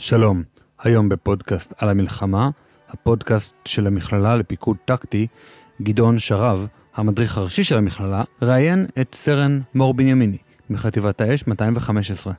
שלום, 0.00 0.42
היום 0.82 1.08
בפודקאסט 1.08 1.72
על 1.78 1.88
המלחמה, 1.88 2.50
הפודקאסט 2.88 3.54
של 3.64 3.86
המכללה 3.86 4.36
לפיקוד 4.36 4.76
טקטי, 4.84 5.26
גדעון 5.82 6.18
שרב, 6.18 6.66
המדריך 6.94 7.38
הראשי 7.38 7.64
של 7.64 7.78
המכללה, 7.78 8.22
ראיין 8.42 8.86
את 9.00 9.14
סרן 9.14 9.60
מור 9.74 9.94
בנימיני, 9.94 10.36
מחטיבת 10.70 11.20
האש 11.20 11.46
215. 11.46 12.32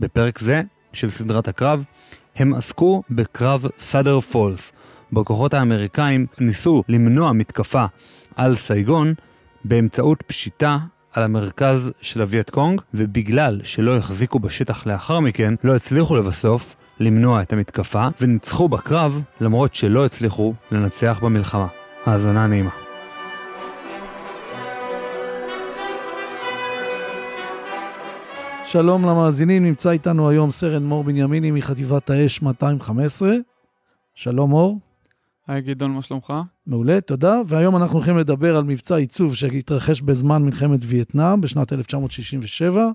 בפרק 0.00 0.38
זה 0.38 0.62
של 0.92 1.10
סדרת 1.10 1.48
הקרב, 1.48 1.84
הם 2.36 2.54
עסקו 2.54 3.02
בקרב 3.10 3.66
Cedar 3.78 4.20
Falls, 4.20 4.72
בו 5.12 5.24
כוחות 5.24 5.54
האמריקאים 5.54 6.26
ניסו 6.40 6.82
למנוע 6.88 7.32
מתקפה 7.32 7.84
על 8.36 8.56
סייגון 8.56 9.14
באמצעות 9.64 10.22
פשיטה 10.26 10.78
על 11.12 11.22
המרכז 11.22 11.90
של 12.00 12.20
הווייט 12.20 12.50
קונג, 12.50 12.80
ובגלל 12.94 13.60
שלא 13.64 13.96
החזיקו 13.96 14.38
בשטח 14.38 14.86
לאחר 14.86 15.20
מכן, 15.20 15.54
לא 15.64 15.76
הצליחו 15.76 16.16
לבסוף 16.16 16.76
למנוע 17.00 17.42
את 17.42 17.52
המתקפה, 17.52 18.08
וניצחו 18.20 18.68
בקרב 18.68 19.22
למרות 19.40 19.74
שלא 19.74 20.06
הצליחו 20.06 20.54
לנצח 20.72 21.20
במלחמה. 21.22 21.66
האזנה 22.06 22.46
נעימה. 22.46 22.70
שלום 28.66 29.04
למאזינים, 29.04 29.64
נמצא 29.64 29.90
איתנו 29.90 30.28
היום 30.28 30.50
סרן 30.50 30.84
מור 30.84 31.04
בנימיני 31.04 31.50
מחטיבת 31.50 32.10
האש 32.10 32.42
215. 32.42 33.34
שלום 34.14 34.50
מור. 34.50 34.78
היי 35.48 35.62
גדעון, 35.62 35.90
מה 35.90 36.02
שלומך? 36.02 36.32
מעולה, 36.66 37.00
תודה. 37.00 37.40
והיום 37.46 37.76
אנחנו 37.76 37.96
הולכים 37.96 38.18
לדבר 38.18 38.56
על 38.56 38.64
מבצע 38.64 38.96
עיצוב 38.96 39.34
שהתרחש 39.34 40.00
בזמן 40.00 40.42
מלחמת 40.42 40.80
וייטנאם 40.82 41.40
בשנת 41.40 41.72
1967. 41.72 42.88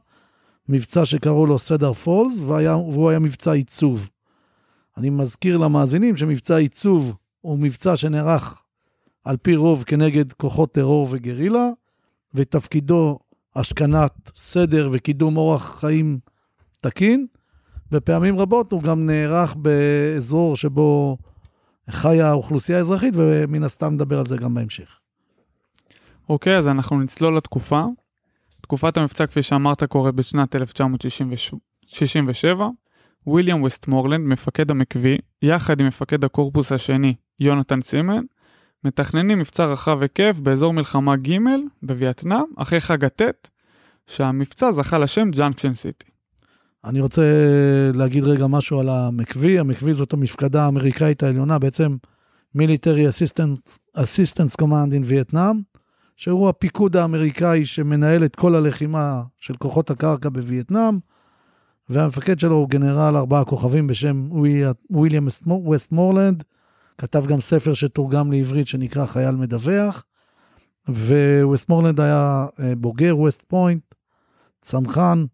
מבצע 0.69 1.05
שקראו 1.05 1.45
לו 1.45 1.59
סדר 1.59 1.93
פולס, 1.93 2.39
והיה, 2.39 2.77
והוא 2.77 3.09
היה 3.09 3.19
מבצע 3.19 3.51
עיצוב. 3.51 4.09
אני 4.97 5.09
מזכיר 5.09 5.57
למאזינים 5.57 6.17
שמבצע 6.17 6.55
עיצוב 6.55 7.15
הוא 7.41 7.59
מבצע 7.59 7.95
שנערך 7.95 8.61
על 9.25 9.37
פי 9.37 9.55
רוב 9.55 9.83
כנגד 9.83 10.33
כוחות 10.33 10.71
טרור 10.71 11.07
וגרילה, 11.11 11.69
ותפקידו 12.33 13.19
השכנת 13.55 14.31
סדר 14.35 14.89
וקידום 14.93 15.37
אורח 15.37 15.79
חיים 15.79 16.19
תקין, 16.81 17.27
ופעמים 17.91 18.39
רבות 18.39 18.71
הוא 18.71 18.81
גם 18.81 19.05
נערך 19.05 19.55
באזור 19.55 20.55
שבו 20.57 21.17
חיה 21.89 22.29
האוכלוסייה 22.29 22.77
האזרחית, 22.77 23.13
ומן 23.17 23.63
הסתם 23.63 23.93
נדבר 23.93 24.19
על 24.19 24.25
זה 24.25 24.37
גם 24.37 24.53
בהמשך. 24.53 24.99
אוקיי, 26.29 26.57
אז 26.57 26.67
אנחנו 26.67 26.99
נצלול 26.99 27.37
לתקופה. 27.37 27.85
תקופת 28.63 28.97
המבצע, 28.97 29.27
כפי 29.27 29.43
שאמרת, 29.43 29.83
קורית 29.83 30.15
בשנת 30.15 30.55
1967. 30.55 32.67
ויליאם 33.27 33.63
וסטמורלנד, 33.63 34.27
מפקד 34.27 34.71
ה 34.71 34.79
MACV, 34.79 35.17
יחד 35.41 35.79
עם 35.79 35.87
מפקד 35.87 36.25
הקורפוס 36.25 36.71
השני, 36.71 37.13
יונתן 37.39 37.81
סימן, 37.81 38.23
מתכננים 38.83 39.39
מבצע 39.39 39.65
רחב 39.65 40.01
היקף 40.01 40.39
באזור 40.43 40.73
מלחמה 40.73 41.15
ג' 41.15 41.37
בווייטנאם, 41.83 42.43
אחרי 42.57 42.79
חג 42.79 43.05
הטט, 43.05 43.49
שהמבצע 44.07 44.71
זכה 44.71 44.97
לשם 44.97 45.31
Junction 45.31 45.73
City. 45.73 46.05
אני 46.85 47.01
רוצה 47.01 47.21
להגיד 47.93 48.23
רגע 48.23 48.47
משהו 48.47 48.79
על 48.79 48.89
ה 48.89 49.01
MACV. 49.01 49.59
ה 49.59 49.66
MACV 49.66 49.93
זאת 49.93 50.13
המפקדה 50.13 50.65
האמריקאית 50.65 51.23
העליונה, 51.23 51.59
בעצם 51.59 51.95
Military 52.55 53.09
Assistance 53.93 54.55
Command 54.55 54.93
in 54.93 55.03
Vietnam, 55.05 55.61
שהוא 56.23 56.49
הפיקוד 56.49 56.97
האמריקאי 56.97 57.65
שמנהל 57.65 58.25
את 58.25 58.35
כל 58.35 58.55
הלחימה 58.55 59.23
של 59.39 59.55
כוחות 59.55 59.89
הקרקע 59.91 60.29
בווייטנאם, 60.29 60.99
והמפקד 61.89 62.39
שלו 62.39 62.55
הוא 62.55 62.69
גנרל 62.69 63.17
ארבעה 63.17 63.45
כוכבים 63.45 63.87
בשם 63.87 64.29
וויליאם 64.89 65.27
ווסטמורלנד, 65.47 66.43
כתב 66.97 67.25
גם 67.25 67.41
ספר 67.41 67.73
שתורגם 67.73 68.31
לעברית 68.31 68.67
שנקרא 68.67 69.05
חייל 69.05 69.35
מדווח, 69.35 70.05
וווסטמורלנד 70.89 71.99
היה 71.99 72.45
אה, 72.59 72.75
בוגר 72.75 73.17
ווסט 73.17 73.41
פוינט, 73.47 73.83
צנחן, 74.61 75.25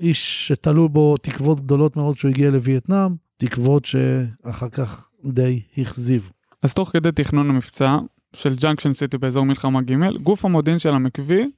איש 0.00 0.48
שתלו 0.48 0.88
בו 0.88 1.16
תקוות 1.16 1.60
גדולות 1.60 1.96
מאוד 1.96 2.14
כשהוא 2.16 2.30
הגיע 2.30 2.50
לווייטנאם, 2.50 3.14
תקוות 3.36 3.84
שאחר 3.84 4.68
כך 4.68 5.08
די 5.24 5.62
הכזיב. 5.78 6.30
אז 6.62 6.74
תוך 6.74 6.90
כדי 6.92 7.12
תכנון 7.12 7.50
המבצע 7.50 7.98
של 8.36 8.54
Junction 8.54 8.92
City 8.92 9.18
באזור 9.18 9.44
מלחמה 9.44 9.82
ג', 9.82 10.16
גוף 10.22 10.44
המודיעין 10.44 10.78
של 10.78 10.94
ה 10.94 11.05
MACV 11.05 11.50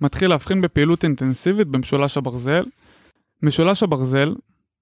מתחיל 0.00 0.30
להבחין 0.30 0.60
בפעילות 0.60 1.04
אינטנסיבית 1.04 1.68
במשולש 1.68 2.16
הברזל. 2.16 2.64
משולש 3.42 3.82
הברזל 3.82 4.34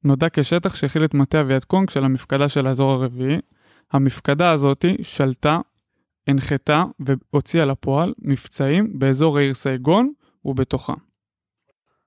נודע 0.05 0.27
כשטח 0.33 0.75
שהכיל 0.75 1.05
את 1.05 1.15
מטה 1.15 1.41
הווייט 1.41 1.65
קונג 1.65 1.91
של 1.91 2.05
המפקדה 2.05 2.49
של 2.49 2.67
האזור 2.67 2.93
הרביעי. 2.93 3.39
המפקדה 3.93 4.51
הזאתי 4.51 4.97
שלטה, 5.03 5.61
הנחתה 6.27 6.85
והוציאה 7.01 7.65
לפועל 7.65 8.13
מבצעים 8.19 8.99
באזור 8.99 9.39
העיר 9.39 9.55
סייגון 9.55 10.13
ובתוכה. 10.45 10.95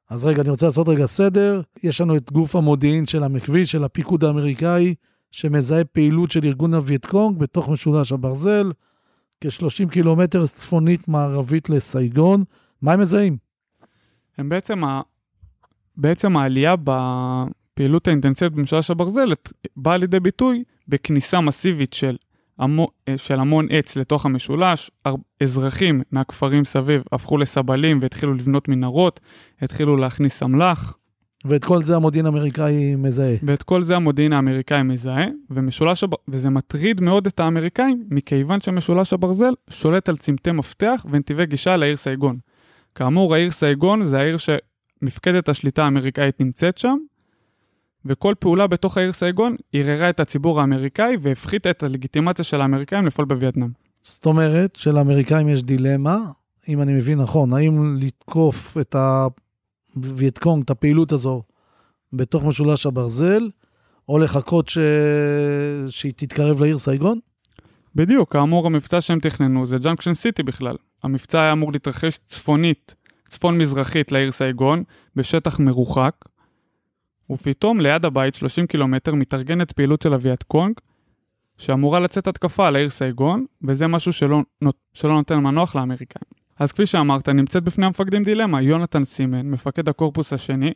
אז 0.10 0.26
רגע, 0.26 0.42
אני 0.42 0.50
רוצה 0.50 0.66
לעשות 0.66 0.90
רגע 0.90 1.06
סדר. 1.06 1.62
יש 1.84 2.02
לנו 2.02 2.18
את 2.18 2.32
גוף 2.32 2.56
המודיעין 2.56 3.06
של 3.06 3.24
ה 3.24 3.31
MACV, 3.31 3.66
של 3.66 3.84
הפיקוד 3.84 4.24
האמריקאי, 4.24 4.96
שמזהה 5.32 5.84
פעילות 5.84 6.32
של 6.32 6.46
ארגון 6.46 6.74
הווייט 6.74 7.06
קונג 7.06 7.38
בתוך 7.38 7.70
משולש 7.70 8.12
הברזל, 8.12 8.72
כ-30 9.42 9.90
קילומטר 9.92 10.48
צפונית 10.48 11.08
מערבית 11.08 11.70
לסייגון. 11.70 12.44
מה 12.82 12.94
הם 12.94 13.00
מזהים? 13.00 13.38
הם 14.38 14.50
בעצם, 14.50 14.84
ה... 14.84 15.02
בעצם 15.98 16.38
העלייה 16.38 16.76
בפעילות 16.84 18.08
האינטנסיבית 18.08 18.54
במשולש 18.54 18.92
הברזל 18.92 19.34
באה 19.78 19.98
לידי 19.98 20.20
ביטוי 20.20 20.64
בכניסה 20.88 21.42
מסיבית 21.42 21.94
של, 21.94 22.18
המו... 22.60 22.88
של 23.18 23.40
המון 23.40 23.68
עץ 23.70 23.96
לתוך 23.96 24.26
המשולש, 24.26 24.92
אזרחים 25.44 26.02
מהכפרים 26.12 26.66
סביב 26.66 27.04
הפכו 27.12 27.38
לסבלים 27.38 28.00
והתחילו 28.02 28.34
לבנות 28.34 28.68
מנהרות, 28.68 29.20
התחילו 29.62 29.98
להכניס 29.98 30.44
אמל"ח. 30.44 30.98
ואת 31.46 31.66
כל 31.66 31.84
זה 31.84 31.96
המודיעין 31.96 32.26
האמריקאי 32.26 32.96
מזהה. 32.96 33.36
ואת 33.44 33.64
כל 33.64 33.84
זה 33.84 33.96
המודיעין 33.96 34.34
האמריקאי 34.34 34.84
מזהה, 34.84 35.26
ומשולש 35.50 36.04
הב... 36.04 36.10
וזה 36.28 36.50
מטריד 36.50 37.02
מאוד 37.02 37.28
את 37.28 37.40
האמריקאים, 37.40 38.04
מכיוון 38.10 38.62
שמשולש 38.62 39.14
הברזל 39.14 39.54
שולט 39.70 40.10
על 40.10 40.18
צמתי 40.18 40.52
מפתח 40.52 41.06
ונתיבי 41.10 41.46
גישה 41.46 41.78
לעיר 41.78 41.98
סייגון. 41.98 42.38
כאמור, 42.96 43.34
העיר 43.36 43.52
סייגון 43.52 44.06
זה 44.06 44.20
העיר 44.20 44.38
שמפקדת 44.38 45.50
השליטה 45.50 45.84
האמריקאית 45.84 46.42
נמצאת 46.42 46.78
שם, 46.78 46.98
וכל 48.06 48.34
פעולה 48.40 48.68
בתוך 48.68 48.98
העיר 48.98 49.14
סייגון 49.14 49.56
ערערה 49.74 50.10
את 50.10 50.20
הציבור 50.20 50.60
האמריקאי 50.60 51.18
והפחיתה 51.22 51.70
את 51.70 51.84
הלגיטימציה 51.84 52.46
של 52.46 52.62
האמריקאים 52.62 53.06
לפעול 53.06 53.28
בווייטנאם. 53.28 53.70
זאת 54.04 54.26
אומרת 54.26 54.76
שלאמריקאים 54.76 55.50
יש 55.50 55.64
דילמה, 55.64 56.18
אם 56.70 56.82
אני 56.82 56.94
מבין 56.94 57.22
נכון, 57.22 57.54
האם 57.54 57.98
לתקוף 58.00 58.78
את 58.82 58.96
הווייטקונג, 59.96 60.64
את 60.64 60.70
הפעילות 60.70 61.12
הזו, 61.12 61.44
בתוך 62.14 62.44
משולש 62.44 62.86
הברזל, 62.86 63.50
או 64.10 64.20
לחכות 64.20 64.70
ש... 64.70 64.78
שהיא 65.90 66.14
תתקרב 66.16 66.62
לעיר 66.62 66.78
סייגון? 66.78 67.20
בדיוק, 67.96 68.34
כאמור 68.34 68.66
המבצע 68.66 69.02
שהם 69.02 69.20
תכננו 69.20 69.66
זה 69.66 69.78
Junction 69.78 70.14
City 70.14 70.44
בכלל. 70.44 70.76
המבצע 71.04 71.42
היה 71.42 71.52
אמור 71.52 71.72
להתרחש 71.72 72.18
צפונית, 72.26 72.96
צפון-מזרחית 73.28 74.12
לעיר 74.12 74.32
סייגון, 74.32 74.84
בשטח 75.16 75.60
מרוחק, 75.60 76.16
ופתאום 77.30 77.80
ליד 77.80 78.06
הבית 78.06 78.36
30 78.36 78.68
קילומטר 78.68 79.16
מתארגנת 79.16 79.72
פעילות 79.72 80.02
של 80.02 80.14
אביעד 80.14 80.44
קונג, 80.44 80.74
שאמורה 81.58 82.00
לצאת 82.00 82.28
התקפה 82.28 82.68
על 82.68 82.76
העיר 82.76 82.90
סייגון, 82.90 83.46
וזה 83.64 83.88
משהו 83.88 84.14
שלא, 84.14 84.42
שלא 84.94 85.14
נותן 85.14 85.38
מנוח 85.38 85.76
לאמריקאים. 85.76 86.35
אז 86.60 86.72
כפי 86.72 86.86
שאמרת, 86.86 87.30
נמצאת 87.30 87.64
בפני 87.64 87.86
המפקדים 87.86 88.24
דילמה, 88.24 88.62
יונתן 88.62 89.04
סימן, 89.04 89.50
מפקד 89.50 89.90
הקורפוס 89.90 90.34
השני, 90.34 90.74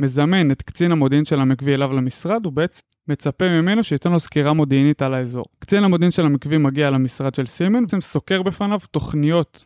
מזמן 0.00 0.50
את 0.50 0.62
קצין 0.62 0.92
המודיעין 0.92 1.24
של 1.24 1.40
המקווי 1.40 1.74
אליו 1.74 1.92
למשרד, 1.92 2.46
ובעצם 2.46 2.80
מצפה 3.08 3.48
ממנו 3.48 3.84
שייתן 3.84 4.12
לו 4.12 4.20
סקירה 4.20 4.52
מודיעינית 4.52 5.02
על 5.02 5.14
האזור. 5.14 5.44
קצין 5.58 5.84
המודיעין 5.84 6.10
של 6.10 6.26
המקווי 6.26 6.58
מגיע 6.58 6.90
למשרד 6.90 7.34
של 7.34 7.46
סימן, 7.46 7.82
בעצם 7.82 8.00
סוקר 8.00 8.42
בפניו 8.42 8.78
תוכניות 8.90 9.64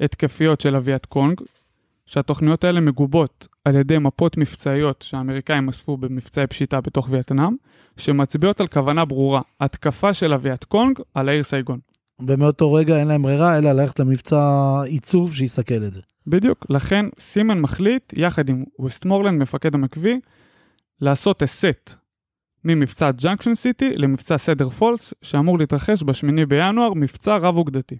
התקפיות 0.00 0.60
של 0.60 0.76
הווייט 0.76 1.06
קונג, 1.06 1.40
שהתוכניות 2.06 2.64
האלה 2.64 2.80
מגובות 2.80 3.48
על 3.64 3.76
ידי 3.76 3.98
מפות 3.98 4.36
מבצעיות 4.36 5.02
שהאמריקאים 5.02 5.68
אספו 5.68 5.96
במבצעי 5.96 6.46
פשיטה 6.46 6.80
בתוך 6.80 7.08
וייטנאם, 7.10 7.56
שמצביעות 7.96 8.60
על 8.60 8.66
כוונה 8.66 9.04
ברורה, 9.04 9.40
התקפה 9.60 10.14
של 10.14 10.34
הווייט 10.34 10.64
קונג 10.64 10.98
על 11.14 11.28
העיר 11.28 11.42
סייגון. 11.42 11.78
ומאותו 12.26 12.72
רגע 12.72 12.98
אין 12.98 13.08
להם 13.08 13.22
ברירה 13.22 13.58
אלא 13.58 13.72
ללכת 13.72 14.00
למבצע 14.00 14.82
ייצוב 14.86 15.34
שיסכל 15.34 15.84
את 15.86 15.94
זה. 15.94 16.00
בדיוק, 16.26 16.66
לכן 16.70 17.06
סימן 17.18 17.60
מחליט, 17.60 18.12
יחד 18.16 18.48
עם 18.48 18.64
ווסטמורלנד, 18.78 19.42
מפקד 19.42 19.74
ה 19.74 19.82
MACV, 19.82 20.20
לעשות 21.00 21.42
הסט 21.42 21.94
ממבצע 22.64 23.10
Junction 23.10 23.54
City 23.54 23.90
למבצע 23.96 24.38
Cedar 24.38 24.70
Falls, 24.70 25.14
שאמור 25.22 25.58
להתרחש 25.58 26.02
ב-8 26.02 26.46
בינואר, 26.48 26.94
מבצע 26.94 27.36
רב-אוגדתי. 27.36 27.96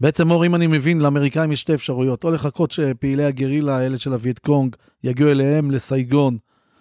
בעצם 0.00 0.30
אור, 0.30 0.46
אם 0.46 0.54
אני 0.54 0.66
מבין, 0.66 1.00
לאמריקאים 1.00 1.52
יש 1.52 1.60
שתי 1.60 1.74
אפשרויות, 1.74 2.24
או 2.24 2.30
לחכות 2.30 2.70
שפעילי 2.70 3.24
הגרילה 3.24 3.76
האלה 3.76 3.98
של 3.98 4.12
הווייט 4.12 4.38
קונג 4.38 4.76
יגיעו 5.04 5.30
אליהם 5.30 5.70
לסייגון, 5.70 6.38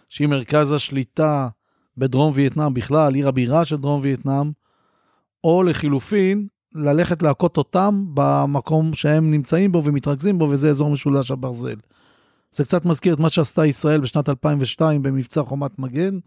שהיא 0.09 0.27
מרכז 0.27 0.71
השליטה 0.71 1.47
בדרום 1.97 2.31
וייטנאם 2.35 2.73
בכלל, 2.73 3.15
עיר 3.15 3.27
הבירה 3.27 3.65
של 3.65 3.77
דרום 3.77 3.99
וייטנאם, 4.03 4.51
או 5.43 5.63
לחילופין, 5.63 6.47
ללכת 6.75 7.23
להכות 7.23 7.57
אותם 7.57 8.05
במקום 8.13 8.93
שהם 8.93 9.31
נמצאים 9.31 9.71
בו 9.71 9.83
ומתרכזים 9.83 10.39
בו, 10.39 10.47
וזה 10.49 10.69
אזור 10.69 10.89
משולש 10.89 11.31
הברזל. 11.31 11.75
זה 12.51 12.63
קצת 12.63 12.85
מזכיר 12.85 13.13
את 13.13 13.19
מה 13.19 13.29
שעשתה 13.29 13.65
ישראל 13.65 14.01
בשנת 14.01 14.29
2002 14.29 15.03
במבצע 15.03 15.43
חומת 15.43 15.79
מגן, 15.79 16.19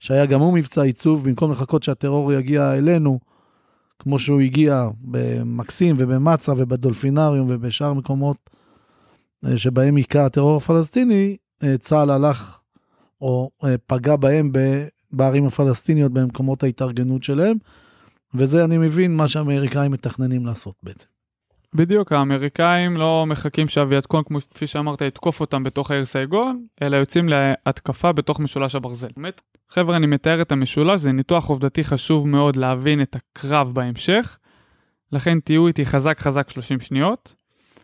שהיה 0.00 0.26
גם 0.26 0.40
הוא 0.40 0.54
מבצע 0.54 0.82
עיצוב, 0.82 1.24
במקום 1.24 1.52
לחכות 1.52 1.82
שהטרור 1.82 2.32
יגיע 2.32 2.74
אלינו, 2.74 3.18
כמו 3.98 4.18
שהוא 4.18 4.40
הגיע 4.40 4.88
במקסים 5.00 5.96
ובמצה 5.98 6.52
ובדולפינריום 6.56 7.46
ובשאר 7.50 7.92
מקומות 7.92 8.50
אה, 9.46 9.58
שבהם 9.58 9.96
היכה 9.96 10.26
הטרור 10.26 10.56
הפלסטיני, 10.56 11.36
אה, 11.62 11.78
צה"ל 11.78 12.10
הלך 12.10 12.60
או 13.20 13.50
אה, 13.64 13.74
פגע 13.86 14.16
בהם 14.16 14.52
בערים 15.12 15.46
הפלסטיניות 15.46 16.12
במקומות 16.12 16.62
ההתארגנות 16.62 17.24
שלהם, 17.24 17.56
וזה 18.34 18.64
אני 18.64 18.78
מבין 18.78 19.16
מה 19.16 19.28
שהאמריקאים 19.28 19.92
מתכננים 19.92 20.46
לעשות 20.46 20.74
בעצם. 20.82 21.06
בדיוק, 21.74 22.12
האמריקאים 22.12 22.96
לא 22.96 23.24
מחכים 23.26 23.68
שאביעדקון, 23.68 24.22
כפי 24.50 24.66
שאמרת, 24.66 25.00
יתקוף 25.00 25.40
אותם 25.40 25.62
בתוך 25.64 25.90
העיר 25.90 26.04
סייגון, 26.04 26.66
אלא 26.82 26.96
יוצאים 26.96 27.28
להתקפה 27.28 28.12
בתוך 28.12 28.40
משולש 28.40 28.74
הברזל. 28.74 29.08
באמת, 29.16 29.40
חבר'ה, 29.68 29.96
אני 29.96 30.06
מתאר 30.06 30.42
את 30.42 30.52
המשולש, 30.52 31.00
זה 31.00 31.12
ניתוח 31.12 31.48
עובדתי 31.48 31.84
חשוב 31.84 32.28
מאוד 32.28 32.56
להבין 32.56 33.02
את 33.02 33.16
הקרב 33.16 33.72
בהמשך, 33.74 34.38
לכן 35.12 35.40
תהיו 35.40 35.66
איתי 35.66 35.86
חזק 35.86 36.20
חזק 36.20 36.50
30 36.50 36.80
שניות. 36.80 37.34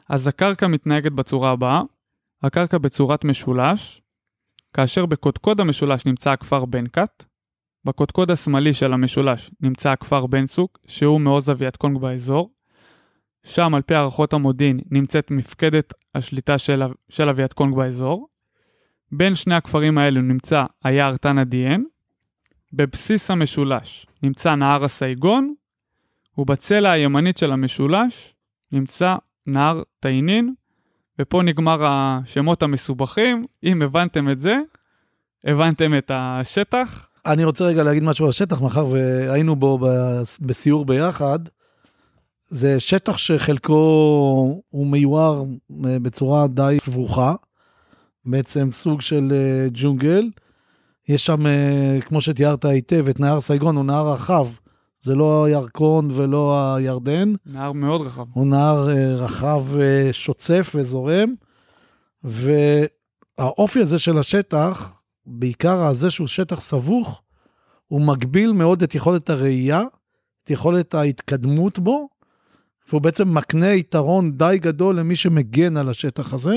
אז 0.09 0.29
הקרקע 0.29 0.67
מתנהגת 0.67 1.13
בצורה 1.13 1.51
הבאה, 1.51 1.83
הקרקע 2.43 2.79
בצורת 2.79 3.25
משולש, 3.25 4.03
כאשר 4.73 5.07
בקודקוד 5.07 5.61
המשולש 5.61 6.07
נמצא 6.07 6.31
הכפר 6.31 6.65
בנקת, 6.65 7.25
בקודקוד 7.85 8.31
השמאלי 8.31 8.73
של 8.73 8.93
המשולש 8.93 9.51
נמצא 9.61 9.91
הכפר 9.91 10.27
בן 10.27 10.47
סוק, 10.47 10.79
שהוא 10.87 11.21
מעוז 11.21 11.51
אביעדקונג 11.51 11.99
באזור, 11.99 12.51
שם 13.43 13.75
על 13.75 13.83
פי 13.83 13.95
הערכות 13.95 14.33
המודיעין 14.33 14.81
נמצאת 14.91 15.31
מפקדת 15.31 15.93
השליטה 16.15 16.59
של, 16.59 16.83
של 17.09 17.29
אביעדקונג 17.29 17.77
באזור. 17.77 18.29
בין 19.13 19.35
שני 19.35 19.55
הכפרים 19.55 19.99
האלו 19.99 20.23
נמצא 20.23 20.65
היער 20.85 21.17
תנא 21.17 21.45
דיאן. 21.45 21.83
בבסיס 22.73 23.31
המשולש 23.31 24.07
נמצא 24.23 24.55
נהר 24.55 24.85
הסייגון, 24.85 25.55
ובצלע 26.39 26.91
הימנית 26.91 27.39
של 27.39 27.53
המשולש 27.53 28.35
נמצא 28.73 29.17
נהר 29.47 29.83
תאינין, 30.01 30.55
ופה 31.19 31.43
נגמר 31.43 31.79
השמות 31.87 32.63
המסובכים. 32.63 33.43
אם 33.65 33.83
הבנתם 33.83 34.31
את 34.31 34.41
זה, 34.41 34.57
הבנתם 35.45 35.99
את 35.99 36.11
השטח. 36.15 37.09
אני 37.27 37.45
רוצה 37.45 37.65
רגע 37.65 37.83
להגיד 37.83 38.03
משהו 38.03 38.25
על 38.25 38.29
השטח, 38.29 38.61
מאחר 38.61 38.87
והיינו 38.87 39.57
בו 39.57 39.79
בסיור 40.41 40.85
ביחד. 40.85 41.39
זה 42.51 42.81
שטח 42.81 43.17
שחלקו 43.17 43.73
הוא 44.71 44.87
מיוער 44.87 45.45
אה, 45.85 45.99
בצורה 45.99 46.47
די 46.47 46.77
סבוכה, 46.81 47.35
בעצם 48.25 48.69
סוג 48.73 49.01
של 49.01 49.33
אה, 49.33 49.69
ג'ונגל. 49.73 50.31
יש 51.09 51.27
שם, 51.27 51.47
אה, 51.47 51.99
כמו 52.01 52.21
שתיארת 52.21 52.65
היטב, 52.65 53.09
את 53.09 53.21
נהר 53.21 53.41
סייגון, 53.41 53.77
הוא 53.77 53.85
נהר 53.85 54.13
רחב. 54.13 54.47
זה 55.03 55.15
לא 55.15 55.45
הירקון 55.45 56.09
ולא 56.11 56.75
הירדן. 56.77 57.33
נהר 57.47 57.73
מאוד 57.73 58.01
רחב. 58.01 58.25
הוא 58.33 58.47
נהר 58.47 58.89
רחב 59.17 59.65
שוצף 60.13 60.73
וזורם. 60.75 61.35
והאופי 62.25 63.81
הזה 63.81 63.99
של 63.99 64.19
השטח, 64.19 65.03
בעיקר 65.27 65.83
הזה 65.83 66.11
שהוא 66.11 66.27
שטח 66.27 66.61
סבוך, 66.61 67.23
הוא 67.87 68.01
מגביל 68.01 68.53
מאוד 68.53 68.83
את 68.83 68.95
יכולת 68.95 69.31
הראייה, 69.31 69.83
את 70.45 70.51
יכולת 70.51 70.95
ההתקדמות 70.95 71.79
בו, 71.79 72.09
והוא 72.89 73.01
בעצם 73.01 73.35
מקנה 73.35 73.73
יתרון 73.73 74.33
די 74.33 74.59
גדול 74.61 74.99
למי 74.99 75.17
שמגן 75.17 75.77
על 75.77 75.89
השטח 75.89 76.35
הזה. 76.35 76.57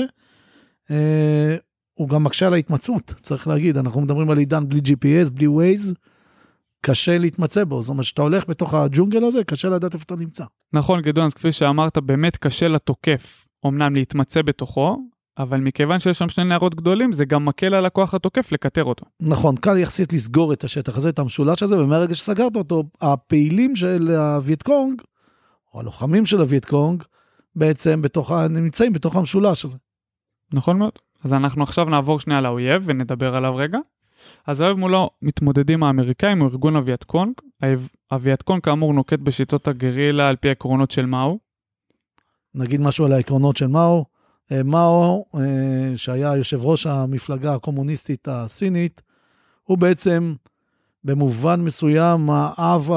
אה, 0.90 1.56
הוא 1.94 2.08
גם 2.08 2.24
מקשה 2.24 2.46
על 2.46 2.54
ההתמצאות, 2.54 3.14
צריך 3.22 3.48
להגיד, 3.48 3.76
אנחנו 3.76 4.00
מדברים 4.00 4.30
על 4.30 4.38
עידן 4.38 4.68
בלי 4.68 4.80
GPS, 4.80 5.30
בלי 5.30 5.46
Waze, 5.46 5.94
קשה 6.82 7.18
להתמצא 7.18 7.64
בו, 7.64 7.82
זאת 7.82 7.88
אומרת, 7.88 8.04
כשאתה 8.04 8.22
הולך 8.22 8.48
בתוך 8.48 8.74
הג'ונגל 8.74 9.24
הזה, 9.24 9.44
קשה 9.44 9.68
לדעת 9.68 9.94
איפה 9.94 10.04
אתה 10.04 10.16
נמצא. 10.16 10.44
נכון, 10.72 11.00
גדעון, 11.02 11.26
אז 11.26 11.34
כפי 11.34 11.52
שאמרת, 11.52 11.98
באמת 11.98 12.36
קשה 12.36 12.68
לתוקף, 12.68 13.46
אמנם 13.66 13.94
להתמצא 13.94 14.42
בתוכו, 14.42 14.98
אבל 15.38 15.60
מכיוון 15.60 15.98
שיש 15.98 16.18
שם 16.18 16.28
שני 16.28 16.44
נערות 16.44 16.74
גדולים, 16.74 17.12
זה 17.12 17.24
גם 17.24 17.44
מקל 17.44 17.74
על 17.74 17.86
הכוח 17.86 18.14
התוקף 18.14 18.52
לקטר 18.52 18.84
אותו. 18.84 19.06
נכון, 19.20 19.56
קל 19.56 19.78
יחסית 19.78 20.12
לסגור 20.12 20.52
את 20.52 20.64
השטח 20.64 20.96
הזה, 20.96 21.08
את 21.08 21.18
המשולש 21.18 21.62
הזה, 21.62 21.82
ומהרגע 21.82 22.14
שסגרת 22.14 22.56
אותו, 22.56 22.84
הפעילים 23.00 23.76
של 23.76 24.10
הווייטקונג, 24.10 25.02
או 25.74 25.80
הלוחמים 25.80 26.26
של 26.26 26.40
הווייטקונג, 26.40 27.02
בעצם 27.56 28.02
בתוך, 28.02 28.32
נמצאים 28.32 28.92
בתוך 28.92 29.16
המשולש 29.16 29.64
הזה. 29.64 29.78
נכון 30.52 30.78
מאוד. 30.78 30.92
אז 31.24 31.32
אנחנו 31.32 31.62
עכשיו 31.62 31.84
נעבור 31.84 32.20
שנייה 32.20 32.40
לאויב 32.40 32.82
ונדבר 32.86 33.36
עליו 33.36 33.56
רגע. 33.56 33.78
אז 34.46 34.60
האויב 34.60 34.78
מולו 34.78 35.10
מתמודדים 35.22 35.82
האמריקאים 35.82 36.40
הוא 36.40 36.48
ארגון 36.48 36.76
הווייטקונג. 36.76 37.32
הווייטקונג 38.10 38.62
כאמור 38.62 38.94
נוקט 38.94 39.18
בשיטות 39.18 39.68
הגרילה 39.68 40.28
על 40.28 40.36
פי 40.36 40.48
העקרונות 40.48 40.90
של 40.90 41.06
מאו. 41.06 41.38
נגיד 42.54 42.80
משהו 42.80 43.04
על 43.04 43.12
העקרונות 43.12 43.56
של 43.56 43.66
מאו. 43.66 44.17
אה, 44.52 44.62
מאו, 44.62 45.24
אה, 45.34 45.96
שהיה 45.96 46.36
יושב 46.36 46.64
ראש 46.64 46.86
המפלגה 46.86 47.54
הקומוניסטית 47.54 48.28
הסינית, 48.30 49.02
הוא 49.64 49.78
בעצם 49.78 50.34
במובן 51.04 51.60
מסוים 51.60 52.30
האב 52.30 52.90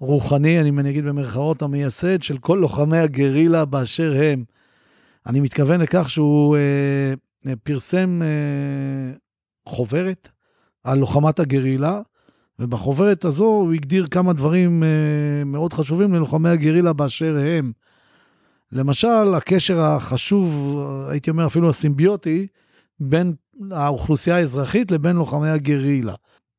רוחני, 0.00 0.60
אני 0.60 0.90
אגיד 0.90 1.04
במרכאות, 1.04 1.62
המייסד 1.62 2.22
של 2.22 2.38
כל 2.38 2.58
לוחמי 2.60 2.98
הגרילה 2.98 3.64
באשר 3.64 4.14
הם. 4.22 4.44
אני 5.26 5.40
מתכוון 5.40 5.80
לכך 5.80 6.10
שהוא 6.10 6.56
אה, 6.56 7.14
אה, 7.46 7.56
פרסם 7.62 8.22
אה, 8.22 9.16
חוברת 9.68 10.28
על 10.84 10.98
לוחמת 10.98 11.40
הגרילה, 11.40 12.00
ובחוברת 12.58 13.24
הזו 13.24 13.44
הוא 13.44 13.72
הגדיר 13.72 14.06
כמה 14.06 14.32
דברים 14.32 14.82
אה, 14.82 15.44
מאוד 15.44 15.72
חשובים 15.72 16.14
ללוחמי 16.14 16.48
הגרילה 16.48 16.92
באשר 16.92 17.36
הם. 17.46 17.72
למשל, 18.72 19.34
הקשר 19.34 19.80
החשוב, 19.80 20.78
הייתי 21.08 21.30
אומר 21.30 21.46
אפילו 21.46 21.70
הסימביוטי, 21.70 22.46
בין 23.00 23.34
האוכלוסייה 23.70 24.36
האזרחית 24.36 24.90
לבין 24.90 25.16
לוחמי 25.16 25.48
הגרילה. 25.48 26.14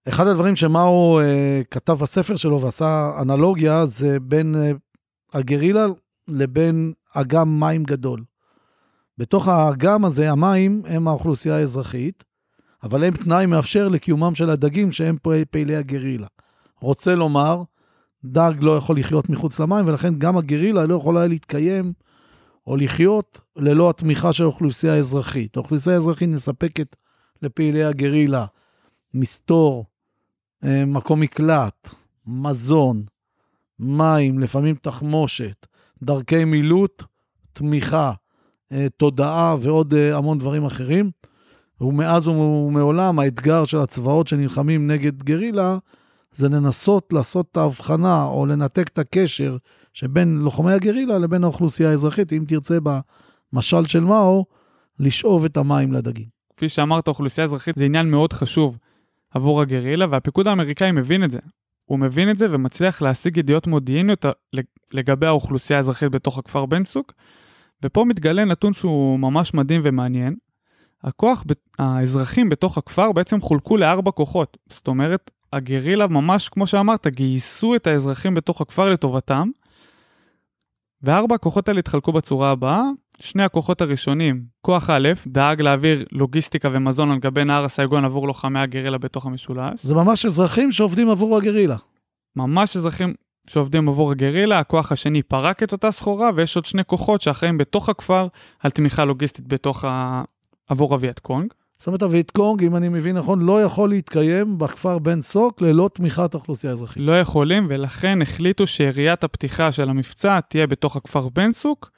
אחד 0.08 0.28
הדברים 0.28 0.56
שמאו 0.56 1.20
אה, 1.20 1.62
כתב 1.72 1.94
בספר 1.94 2.36
שלו 2.36 2.62
ועשה 2.62 3.12
אנלוגיה 3.22 3.86
זה 3.86 4.20
בין 4.20 4.56
אה, 4.56 4.72
הגרילה 5.34 5.86
לבין 6.28 6.94
אגם 7.14 7.60
מים 7.60 7.84
גדול. 7.84 8.24
בתוך 9.18 9.48
האגם 9.48 10.06
הזה, 10.06 10.32
המים 10.32 10.82
הם 10.86 11.08
האוכלוסייה 11.08 11.56
האזרחית, 11.56 12.24
אבל 12.84 13.04
הם 13.04 13.14
תנאי 13.14 13.46
מאפשר 13.46 13.88
לקיומם 13.88 14.36
של 14.36 14.50
הדגים 14.50 14.92
שהם 14.92 15.18
פעילי 15.52 15.76
הגרילה. 15.76 16.28
רוצה 16.82 17.16
לומר, 17.16 17.64
דג 18.26 18.54
לא 18.60 18.78
יכול 18.78 19.00
לחיות 19.00 19.30
מחוץ 19.30 19.60
למים, 19.60 19.88
ולכן 19.88 20.14
גם 20.18 20.38
הגרילה 20.38 20.86
לא 20.86 20.96
יכולה 20.96 21.28
להתקיים 21.28 21.94
או 22.68 22.78
לחיות 22.78 23.42
ללא 23.56 23.90
התמיכה 23.90 24.34
של 24.34 24.44
האוכלוסייה 24.44 24.94
האזרחית. 24.94 25.58
האוכלוסייה 25.58 25.96
האזרחית 25.96 26.30
מספקת 26.30 26.96
לפעילי 27.42 27.84
הגרילה 27.84 28.46
מסתור, 29.14 29.86
אה, 30.64 30.86
מקום 30.86 31.20
מקלט, 31.20 31.90
מזון, 32.28 33.04
מים, 33.80 34.40
לפעמים 34.40 34.76
תחמושת, 34.76 35.68
דרכי 36.04 36.46
מילוט, 36.46 37.04
תמיכה, 37.54 38.14
אה, 38.72 38.88
תודעה 38.98 39.56
ועוד 39.62 39.94
אה, 39.94 40.18
המון 40.18 40.38
דברים 40.38 40.66
אחרים. 40.66 41.12
ומאז 41.82 42.28
ומעולם 42.28 43.20
האתגר 43.20 43.66
של 43.66 43.78
הצבאות 43.78 44.28
שנלחמים 44.28 44.92
נגד 44.92 45.24
גרילה 45.24 45.78
זה 46.34 46.50
לנסות 46.50 47.14
לעשות 47.14 47.48
את 47.52 47.58
ההבחנה 47.58 48.24
או 48.24 48.46
לנתק 48.46 48.88
את 48.88 48.98
הקשר 49.00 49.58
שבין 49.94 50.38
לוחמי 50.38 50.74
הגרילה 50.74 51.18
לבין 51.18 51.44
האוכלוסייה 51.44 51.90
האזרחית, 51.90 52.34
אם 52.34 52.44
תרצה 52.48 52.78
במשל 53.54 53.86
של 53.86 54.00
מאו, 54.00 54.46
לשאוב 55.00 55.46
את 55.46 55.58
המים 55.58 55.94
לדגים. 55.94 56.26
כפי 56.58 56.70
שאמרת, 56.70 57.08
אוכלוסייה 57.08 57.46
אזרחית 57.46 57.76
זה 57.76 57.86
עניין 57.86 58.12
מאוד 58.12 58.34
חשוב. 58.34 58.78
עבור 59.32 59.62
הגרילה, 59.62 60.06
והפיקוד 60.10 60.48
האמריקאי 60.48 60.92
מבין 60.92 61.24
את 61.24 61.32
זה. 61.32 61.40
הוא 61.86 62.00
מבין 62.00 62.30
את 62.30 62.38
זה 62.38 62.48
ומצליח 62.50 63.02
להשיג 63.02 63.38
ידיעות 63.38 63.68
מודיעיניות 63.68 64.26
לגבי 64.94 65.28
האוכלוסייה 65.28 65.78
האזרחית 65.78 66.12
בתוך 66.12 66.38
הכפר 66.38 66.66
בן 66.66 66.84
סוק, 66.84 67.14
ופה 67.84 68.06
מתגלה 68.06 68.46
נתון 68.46 68.74
שהוא 68.74 69.20
ממש 69.20 69.54
מדהים 69.54 69.82
ומעניין. 69.84 70.36
הכוח, 71.04 71.44
האזרחים 71.80 72.50
בתוך 72.50 72.78
הכפר 72.78 73.12
בעצם 73.12 73.42
חולקו 73.42 73.78
לארבע 73.78 74.12
כוחות. 74.12 74.58
זאת 74.70 74.88
אומרת, 74.88 75.32
הגרילה 75.54 76.08
ממש, 76.08 76.50
כמו 76.50 76.68
שאמרת, 76.68 77.08
גייסו 77.08 77.76
את 77.76 77.88
האזרחים 77.88 78.34
בתוך 78.34 78.62
הכפר 78.62 78.90
לטובתם, 78.90 79.50
וארבע 81.02 81.36
הכוחות 81.36 81.68
האלה 81.68 81.80
התחלקו 81.80 82.12
בצורה 82.12 82.52
הבאה, 82.52 82.82
שני 83.20 83.44
הכוחות 83.44 83.82
הראשונים, 83.82 84.44
כוח 84.62 84.90
א', 84.90 85.10
דאג 85.28 85.62
להעביר 85.62 86.06
לוגיסטיקה 86.12 86.70
ומזון 86.72 87.12
על 87.12 87.20
גבי 87.20 87.44
נהר 87.44 87.66
הסייגון 87.66 88.06
עבור 88.06 88.28
לוחמי 88.28 88.60
הגרילה 88.60 88.98
בתוך 88.98 89.26
המשולש. 89.26 89.84
זה 89.84 89.96
ממש 89.96 90.26
אזרחים 90.26 90.72
שעובדים 90.72 91.10
עבור 91.10 91.38
הגרילה. 91.38 91.76
ממש 92.36 92.76
אזרחים 92.76 93.14
שעובדים 93.48 93.90
עבור 93.90 94.12
הגרילה, 94.12 94.60
הכוח 94.60 94.92
השני 94.92 95.22
פרק 95.22 95.64
את 95.64 95.72
אותה 95.72 95.92
סחורה, 95.92 96.30
ויש 96.36 96.56
עוד 96.56 96.66
שני 96.66 96.86
כוחות 96.86 97.22
שאחראים 97.22 97.58
בתוך 97.58 97.90
הכפר 97.90 98.28
על 98.60 98.72
תמיכה 98.72 99.06
לוגיסטית 99.06 99.48
בתוך 99.48 99.86
ה... 99.86 100.24
עבור 100.70 100.94
הווייטקונג. 100.94 101.54
זאת 101.78 101.88
אומרת, 101.88 102.02
הווייטקונג, 102.02 102.64
אם 102.64 102.76
אני 102.76 102.90
מבין 102.90 103.18
נכון, 103.18 103.42
לא 103.42 103.64
יכול 103.64 103.90
להתקיים 103.90 104.58
בכפר 104.58 105.00
בן 105.00 105.22
סוק 105.22 105.62
ללא 105.62 105.90
תמיכת 105.94 106.34
האוכלוסייה 106.34 106.72
האזרחית. 106.72 107.04
לא 107.04 107.20
יכולים, 107.20 107.66
ולכן 107.70 108.22
החליטו 108.22 108.68
שיריית 108.68 109.24
הפתיחה 109.24 109.72
של 109.72 109.90
המבצע 109.90 110.40
תהיה 110.40 110.68
בתוך 110.68 110.96
הכפר 110.96 111.30
בן 111.30 111.52
סוק. 111.52 111.92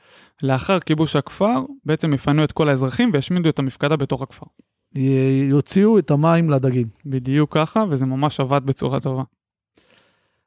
לאחר 0.43 0.79
כיבוש 0.79 1.15
הכפר, 1.15 1.63
בעצם 1.85 2.13
יפנו 2.13 2.43
את 2.43 2.51
כל 2.51 2.69
האזרחים 2.69 3.09
וישמידו 3.13 3.49
את 3.49 3.59
המפקדה 3.59 3.95
בתוך 3.95 4.21
הכפר. 4.21 4.45
יוציאו 5.49 5.99
את 5.99 6.11
המים 6.11 6.49
לדגים. 6.49 6.87
בדיוק 7.05 7.57
ככה, 7.57 7.83
וזה 7.89 8.05
ממש 8.05 8.39
עבד 8.39 8.61
בצורה 8.65 8.99
טובה. 8.99 9.23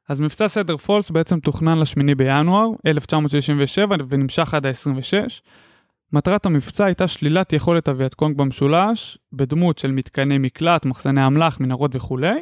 אז 0.09 0.19
מבצע 0.19 0.47
סידר 0.47 0.77
פולס 0.77 1.11
בעצם 1.11 1.39
תוכנן 1.39 1.79
לשמיני 1.79 2.15
בינואר 2.15 2.67
1967 2.85 3.95
ונמשך 4.09 4.53
עד 4.53 4.65
ה-26. 4.65 5.41
מטרת 6.13 6.45
המבצע 6.45 6.85
הייתה 6.85 7.07
שלילת 7.07 7.53
יכולת 7.53 7.87
הווייטקונג 7.87 8.37
במשולש, 8.37 9.17
בדמות 9.33 9.77
של 9.77 9.91
מתקני 9.91 10.37
מקלט, 10.37 10.85
מחסני 10.85 11.27
אמל"ח, 11.27 11.59
מנהרות 11.59 11.95
וכולי, 11.95 12.39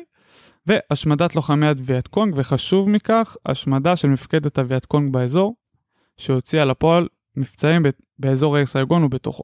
והשמדת 0.67 1.35
לוחמי 1.35 1.67
הווייטקונג, 1.67 2.33
וחשוב 2.37 2.89
מכך, 2.89 3.35
השמדה 3.45 3.95
של 3.95 4.07
מפקדת 4.07 4.59
הווייטקונג 4.59 5.13
באזור, 5.13 5.55
שהוציאה 6.17 6.65
לפועל 6.65 7.07
מבצעים 7.35 7.83
באזור 8.19 8.55
העיר 8.55 8.65
סייגון 8.65 9.03
ובתוכו. 9.03 9.43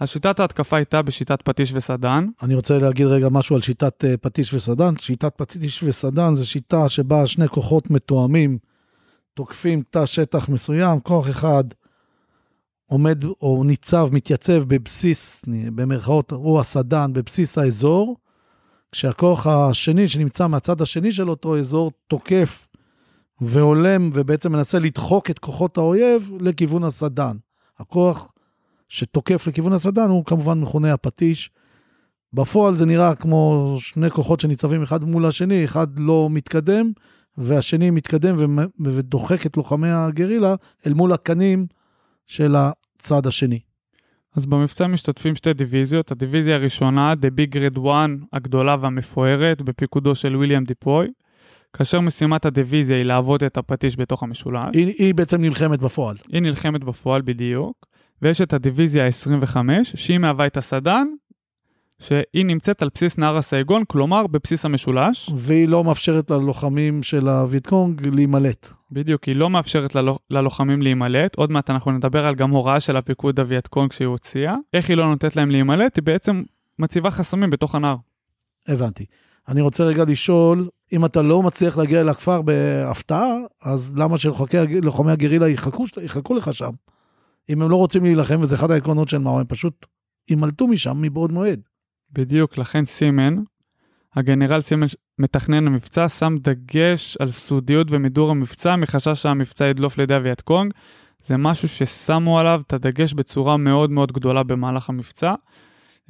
השיטת 0.00 0.40
ההתקפה 0.40 0.76
הייתה 0.76 1.02
בשיטת 1.02 1.42
פטיש 1.42 1.72
וסדן. 1.74 2.26
אני 2.42 2.54
רוצה 2.54 2.78
להגיד 2.78 3.06
רגע 3.06 3.28
משהו 3.28 3.56
על 3.56 3.62
שיטת 3.62 4.04
uh, 4.04 4.16
פטיש 4.16 4.54
וסדן. 4.54 4.94
שיטת 4.98 5.34
פטיש 5.36 5.82
וסדן 5.82 6.34
זה 6.34 6.46
שיטה 6.46 6.88
שבה 6.88 7.26
שני 7.26 7.48
כוחות 7.48 7.90
מתואמים 7.90 8.58
תוקפים 9.34 9.82
תא 9.90 10.06
שטח 10.06 10.48
מסוים, 10.48 11.00
כוח 11.00 11.28
אחד 11.28 11.64
עומד 12.86 13.24
או 13.24 13.64
ניצב, 13.64 14.08
מתייצב 14.12 14.62
בבסיס, 14.66 15.44
במרכאות, 15.74 16.32
הוא 16.32 16.60
הסדן, 16.60 17.12
בבסיס 17.12 17.58
האזור, 17.58 18.16
כשהכוח 18.92 19.46
השני 19.46 20.08
שנמצא 20.08 20.46
מהצד 20.46 20.82
השני 20.82 21.12
של 21.12 21.30
אותו 21.30 21.58
אזור 21.58 21.92
תוקף 22.08 22.68
והולם 23.40 24.10
ובעצם 24.12 24.52
מנסה 24.52 24.78
לדחוק 24.78 25.30
את 25.30 25.38
כוחות 25.38 25.78
האויב 25.78 26.32
לכיוון 26.40 26.84
הסדן. 26.84 27.36
הכוח 27.78 28.32
שתוקף 28.88 29.46
לכיוון 29.46 29.72
הסדן 29.72 30.08
הוא 30.08 30.24
כמובן 30.24 30.60
מכונה 30.60 30.92
הפטיש. 30.92 31.50
בפועל 32.32 32.76
זה 32.76 32.86
נראה 32.86 33.14
כמו 33.14 33.74
שני 33.78 34.10
כוחות 34.10 34.40
שניצבים 34.40 34.82
אחד 34.82 35.04
מול 35.04 35.26
השני, 35.26 35.64
אחד 35.64 35.98
לא 35.98 36.28
מתקדם 36.30 36.92
והשני 37.38 37.90
מתקדם 37.90 38.58
ודוחק 38.80 39.46
את 39.46 39.56
לוחמי 39.56 39.90
הגרילה 39.90 40.54
אל 40.86 40.94
מול 40.94 41.12
הקנים 41.12 41.66
של 42.26 42.54
הצד 42.56 43.26
השני. 43.26 43.60
אז 44.36 44.46
במבצע 44.46 44.86
משתתפים 44.86 45.34
שתי 45.34 45.52
דיוויזיות, 45.52 46.12
הדיוויזיה 46.12 46.54
הראשונה, 46.54 47.12
The 47.12 47.40
Big 47.40 47.54
Red 47.54 47.78
One, 47.78 48.26
הגדולה 48.32 48.76
והמפוארת, 48.80 49.62
בפיקודו 49.62 50.14
של 50.14 50.36
ויליאם 50.36 50.64
דיפוי, 50.64 51.08
כאשר 51.72 52.00
משימת 52.00 52.44
הדיוויזיה 52.44 52.96
היא 52.96 53.04
לעבוד 53.04 53.44
את 53.44 53.56
הפטיש 53.56 53.96
בתוך 53.96 54.22
המשולש. 54.22 54.68
היא, 54.72 54.94
היא 54.98 55.14
בעצם 55.14 55.40
נלחמת 55.40 55.80
בפועל. 55.80 56.16
היא 56.32 56.42
נלחמת 56.42 56.84
בפועל 56.84 57.22
בדיוק, 57.22 57.86
ויש 58.22 58.40
את 58.40 58.52
הדיוויזיה 58.52 59.06
ה-25, 59.06 59.56
שהיא 59.82 60.18
מהווה 60.18 60.46
את 60.46 60.56
הסדן, 60.56 61.06
שהיא 62.04 62.46
נמצאת 62.46 62.82
על 62.82 62.88
בסיס 62.94 63.18
נהר 63.18 63.36
הסייגון, 63.36 63.82
כלומר 63.88 64.26
בבסיס 64.26 64.64
המשולש. 64.64 65.30
והיא 65.36 65.68
לא 65.68 65.84
מאפשרת 65.84 66.30
ללוחמים 66.30 67.02
של 67.02 67.28
הוויטקונג 67.28 68.06
להימלט. 68.06 68.68
בדיוק, 68.90 69.24
היא 69.24 69.36
לא 69.36 69.50
מאפשרת 69.50 69.94
ללוח, 69.94 70.18
ללוחמים 70.30 70.82
להימלט. 70.82 71.34
עוד 71.34 71.50
מעט 71.50 71.70
אנחנו 71.70 71.92
נדבר 71.92 72.26
על 72.26 72.34
גם 72.34 72.50
הוראה 72.50 72.80
של 72.80 72.96
הפיקוד 72.96 73.40
הוויטקונג 73.40 73.92
שהיא 73.92 74.08
הוציאה. 74.08 74.56
איך 74.74 74.88
היא 74.88 74.96
לא 74.96 75.06
נותנת 75.06 75.36
להם 75.36 75.50
להימלט? 75.50 75.96
היא 75.96 76.02
בעצם 76.02 76.42
מציבה 76.78 77.10
חסמים 77.10 77.50
בתוך 77.50 77.74
הנהר. 77.74 77.96
הבנתי. 78.68 79.04
אני 79.48 79.60
רוצה 79.60 79.84
רגע 79.84 80.04
לשאול, 80.04 80.68
אם 80.92 81.04
אתה 81.04 81.22
לא 81.22 81.42
מצליח 81.42 81.78
להגיע 81.78 82.00
אל 82.00 82.08
הכפר 82.08 82.42
בהפתעה, 82.42 83.34
אז 83.62 83.96
למה 83.96 84.18
שלוחמי 84.18 85.12
הגרילה 85.12 85.48
יחכו, 85.48 85.84
יחכו 86.02 86.34
לך 86.34 86.54
שם? 86.54 86.70
אם 87.50 87.62
הם 87.62 87.70
לא 87.70 87.76
רוצים 87.76 88.04
להילחם, 88.04 88.40
וזה 88.40 88.54
אחד 88.54 88.70
העקרונות 88.70 89.08
של 89.08 89.18
מאו, 89.18 89.40
הם 89.40 89.46
פשוט 89.48 89.86
יימלטו 90.30 90.66
משם 90.66 91.00
מבעוד 91.00 91.32
מועד. 91.32 91.60
בדיוק, 92.14 92.58
לכן 92.58 92.84
סימן, 92.84 93.36
הגנרל 94.14 94.60
סימן 94.60 94.86
מתכנן 95.18 95.66
המבצע, 95.66 96.08
שם 96.08 96.34
דגש 96.38 97.16
על 97.16 97.30
סודיות 97.30 97.86
ומידור 97.90 98.30
המבצע, 98.30 98.76
מחשש 98.76 99.22
שהמבצע 99.22 99.64
ידלוף 99.64 99.98
לידי 99.98 100.14
הווייטקונג. 100.14 100.72
זה 101.24 101.36
משהו 101.36 101.68
ששמו 101.68 102.38
עליו 102.38 102.62
את 102.66 102.72
הדגש 102.72 103.14
בצורה 103.14 103.56
מאוד 103.56 103.90
מאוד 103.90 104.12
גדולה 104.12 104.42
במהלך 104.42 104.88
המבצע. 104.88 105.34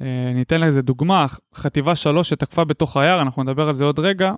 אה, 0.01 0.31
ניתן 0.35 0.61
לזה 0.61 0.81
דוגמה, 0.81 1.25
חטיבה 1.55 1.95
3 1.95 2.29
שתקפה 2.29 2.63
בתוך 2.63 2.97
היער, 2.97 3.21
אנחנו 3.21 3.43
נדבר 3.43 3.69
על 3.69 3.75
זה 3.75 3.83
עוד 3.83 3.99
רגע, 3.99 4.33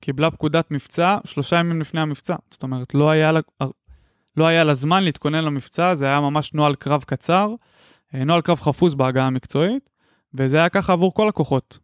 קיבלה 0.00 0.30
פקודת 0.30 0.70
מבצע 0.70 1.18
שלושה 1.24 1.56
ימים 1.56 1.80
לפני 1.80 2.00
המבצע. 2.00 2.36
זאת 2.50 2.62
אומרת, 2.62 2.94
לא 2.94 3.10
היה 3.10 3.32
לה, 3.32 3.40
לא 4.36 4.46
היה 4.46 4.64
לה 4.64 4.74
זמן 4.74 5.02
להתכונן 5.04 5.44
למבצע, 5.44 5.94
זה 5.94 6.06
היה 6.06 6.20
ממש 6.20 6.54
נוהל 6.54 6.74
קרב 6.74 7.04
קצר, 7.06 7.54
אה, 8.14 8.24
נוהל 8.24 8.40
קרב 8.40 8.60
חפוז 8.60 8.94
בהגעה 8.94 9.26
המקצועית. 9.26 9.90
וזה 10.34 10.56
היה 10.56 10.68
ככה 10.68 10.92
עבור 10.92 11.14
כל 11.14 11.28
הכוחות. 11.28 11.78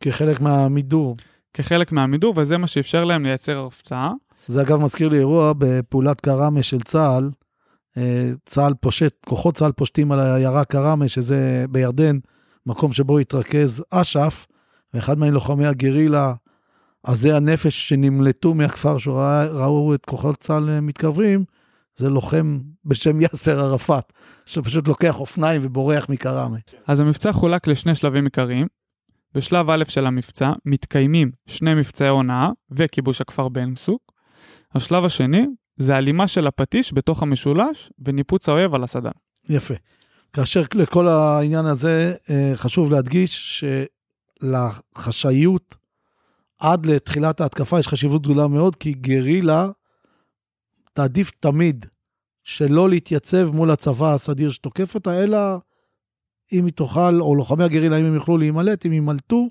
כחלק 0.00 0.40
מהמידור. 0.40 1.16
כחלק 1.54 1.92
מהמידור, 1.92 2.34
וזה 2.36 2.58
מה 2.58 2.66
שאפשר 2.66 3.04
להם 3.04 3.24
לייצר 3.24 3.66
הפצעה. 3.66 4.12
זה 4.46 4.62
אגב 4.62 4.82
מזכיר 4.82 5.08
לי 5.08 5.18
אירוע 5.18 5.52
בפעולת 5.58 6.20
קראמה 6.20 6.62
של 6.62 6.80
צה"ל. 6.80 7.30
אה, 7.96 8.30
צה"ל 8.46 8.74
פושט, 8.80 9.14
כוחות 9.26 9.54
צה"ל 9.54 9.72
פושטים 9.72 10.12
על 10.12 10.20
העיירה 10.20 10.64
קראמה, 10.64 11.08
שזה 11.08 11.64
בירדן, 11.70 12.18
מקום 12.66 12.92
שבו 12.92 13.18
התרכז 13.18 13.82
אש"ף, 13.90 14.46
ואחד 14.94 15.18
מלוחמי 15.18 15.66
הגרילה, 15.66 16.34
עזי 17.02 17.32
הנפש 17.32 17.88
שנמלטו 17.88 18.54
מהכפר 18.54 18.98
שראו 18.98 19.94
את 19.94 20.06
כוחות 20.06 20.36
צה"ל 20.36 20.80
מתקרבים, 20.80 21.44
זה 21.96 22.08
לוחם 22.10 22.60
בשם 22.84 23.20
יאסר 23.20 23.60
ערפאת, 23.60 24.12
שפשוט 24.46 24.88
לוקח 24.88 25.20
אופניים 25.20 25.60
ובורח 25.64 26.08
מקראמה. 26.08 26.58
אז 26.86 27.00
המבצע 27.00 27.32
חולק 27.32 27.66
לשני 27.66 27.94
שלבים 27.94 28.24
עיקריים. 28.24 28.66
בשלב 29.34 29.70
א' 29.70 29.84
של 29.88 30.06
המבצע 30.06 30.52
מתקיימים 30.64 31.30
שני 31.46 31.74
מבצעי 31.74 32.08
הונאה 32.08 32.50
וכיבוש 32.70 33.20
הכפר 33.20 33.48
בן 33.48 33.76
סוק. 33.76 34.12
השלב 34.74 35.04
השני 35.04 35.46
זה 35.76 35.96
הלימה 35.96 36.28
של 36.28 36.46
הפטיש 36.46 36.94
בתוך 36.94 37.22
המשולש 37.22 37.90
וניפוץ 38.04 38.48
האויב 38.48 38.74
על 38.74 38.84
הסדן. 38.84 39.10
יפה. 39.48 39.74
כאשר 40.32 40.62
לכל 40.74 41.08
העניין 41.08 41.66
הזה 41.66 42.14
אה, 42.30 42.52
חשוב 42.54 42.92
להדגיש 42.92 43.64
שלחשאיות 44.42 45.76
עד 46.58 46.86
לתחילת 46.86 47.40
ההתקפה 47.40 47.78
יש 47.78 47.88
חשיבות 47.88 48.22
גדולה 48.22 48.46
מאוד, 48.46 48.76
כי 48.76 48.92
גרילה 48.92 49.68
תעדיף 50.94 51.30
תמיד 51.40 51.86
שלא 52.44 52.88
להתייצב 52.88 53.50
מול 53.50 53.70
הצבא 53.70 54.14
הסדיר 54.14 54.50
שתוקף 54.50 54.94
אותה, 54.94 55.22
אלא 55.22 55.38
אם 56.52 56.64
היא 56.64 56.72
תוכל, 56.72 57.20
או 57.20 57.34
לוחמי 57.34 57.64
הגרילה, 57.64 58.00
אם 58.00 58.04
הם 58.04 58.14
יוכלו 58.14 58.38
להימלט, 58.38 58.86
אם 58.86 58.92
יימלטו, 58.92 59.48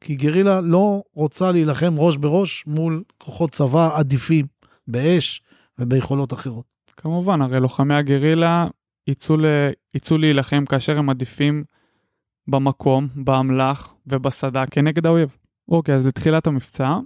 כי 0.00 0.14
גרילה 0.14 0.60
לא 0.60 1.02
רוצה 1.14 1.52
להילחם 1.52 1.94
ראש 1.98 2.16
בראש 2.16 2.66
מול 2.66 3.02
כוחות 3.18 3.50
צבא 3.50 3.98
עדיפים 3.98 4.46
באש 4.88 5.42
וביכולות 5.78 6.32
אחרות. 6.32 6.64
כמובן, 6.96 7.42
הרי 7.42 7.60
לוחמי 7.60 7.94
הגרילה 7.94 8.66
יצאו, 9.06 9.36
ל... 9.36 9.44
יצאו 9.94 10.18
להילחם 10.18 10.64
כאשר 10.64 10.98
הם 10.98 11.10
עדיפים 11.10 11.64
במקום, 12.48 13.08
באמל"ח 13.14 13.94
ובסדה 14.06 14.66
כנגד 14.66 15.06
האויב. 15.06 15.36
אוקיי, 15.68 15.94
אז 15.94 16.06
לתחילת 16.06 16.46
המבצע, 16.46 16.98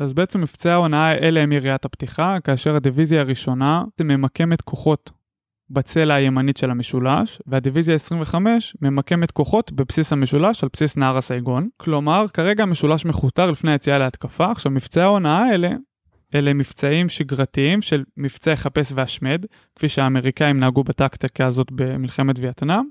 אז 0.00 0.12
בעצם 0.12 0.40
מבצעי 0.40 0.72
ההונאה 0.72 1.12
אלה 1.12 1.40
הם 1.40 1.52
יריית 1.52 1.84
הפתיחה, 1.84 2.36
כאשר 2.44 2.76
הדיוויזיה 2.76 3.20
הראשונה 3.20 3.84
ממקמת 4.00 4.62
כוחות 4.62 5.10
בצלע 5.70 6.14
הימנית 6.14 6.56
של 6.56 6.70
המשולש, 6.70 7.42
והדיוויזיה 7.46 7.94
25 7.94 8.76
ממקמת 8.82 9.30
כוחות 9.30 9.72
בבסיס 9.72 10.12
המשולש 10.12 10.62
על 10.62 10.68
בסיס 10.72 10.96
נהר 10.96 11.16
הסייגון. 11.16 11.68
כלומר, 11.76 12.26
כרגע 12.34 12.62
המשולש 12.62 13.04
מכותר 13.04 13.50
לפני 13.50 13.70
היציאה 13.70 13.98
להתקפה. 13.98 14.50
עכשיו, 14.50 14.72
מבצעי 14.72 15.02
ההונאה 15.02 15.38
האלה, 15.38 15.70
אלה 16.34 16.52
מבצעים 16.52 17.08
שגרתיים 17.08 17.82
של 17.82 18.04
מבצעי 18.16 18.56
חפש 18.56 18.92
והשמד, 18.94 19.44
כפי 19.76 19.88
שהאמריקאים 19.88 20.56
נהגו 20.56 20.84
בטקטיקה 20.84 21.46
הזאת 21.46 21.72
במלחמת 21.72 22.38
וייטנאם. 22.38 22.84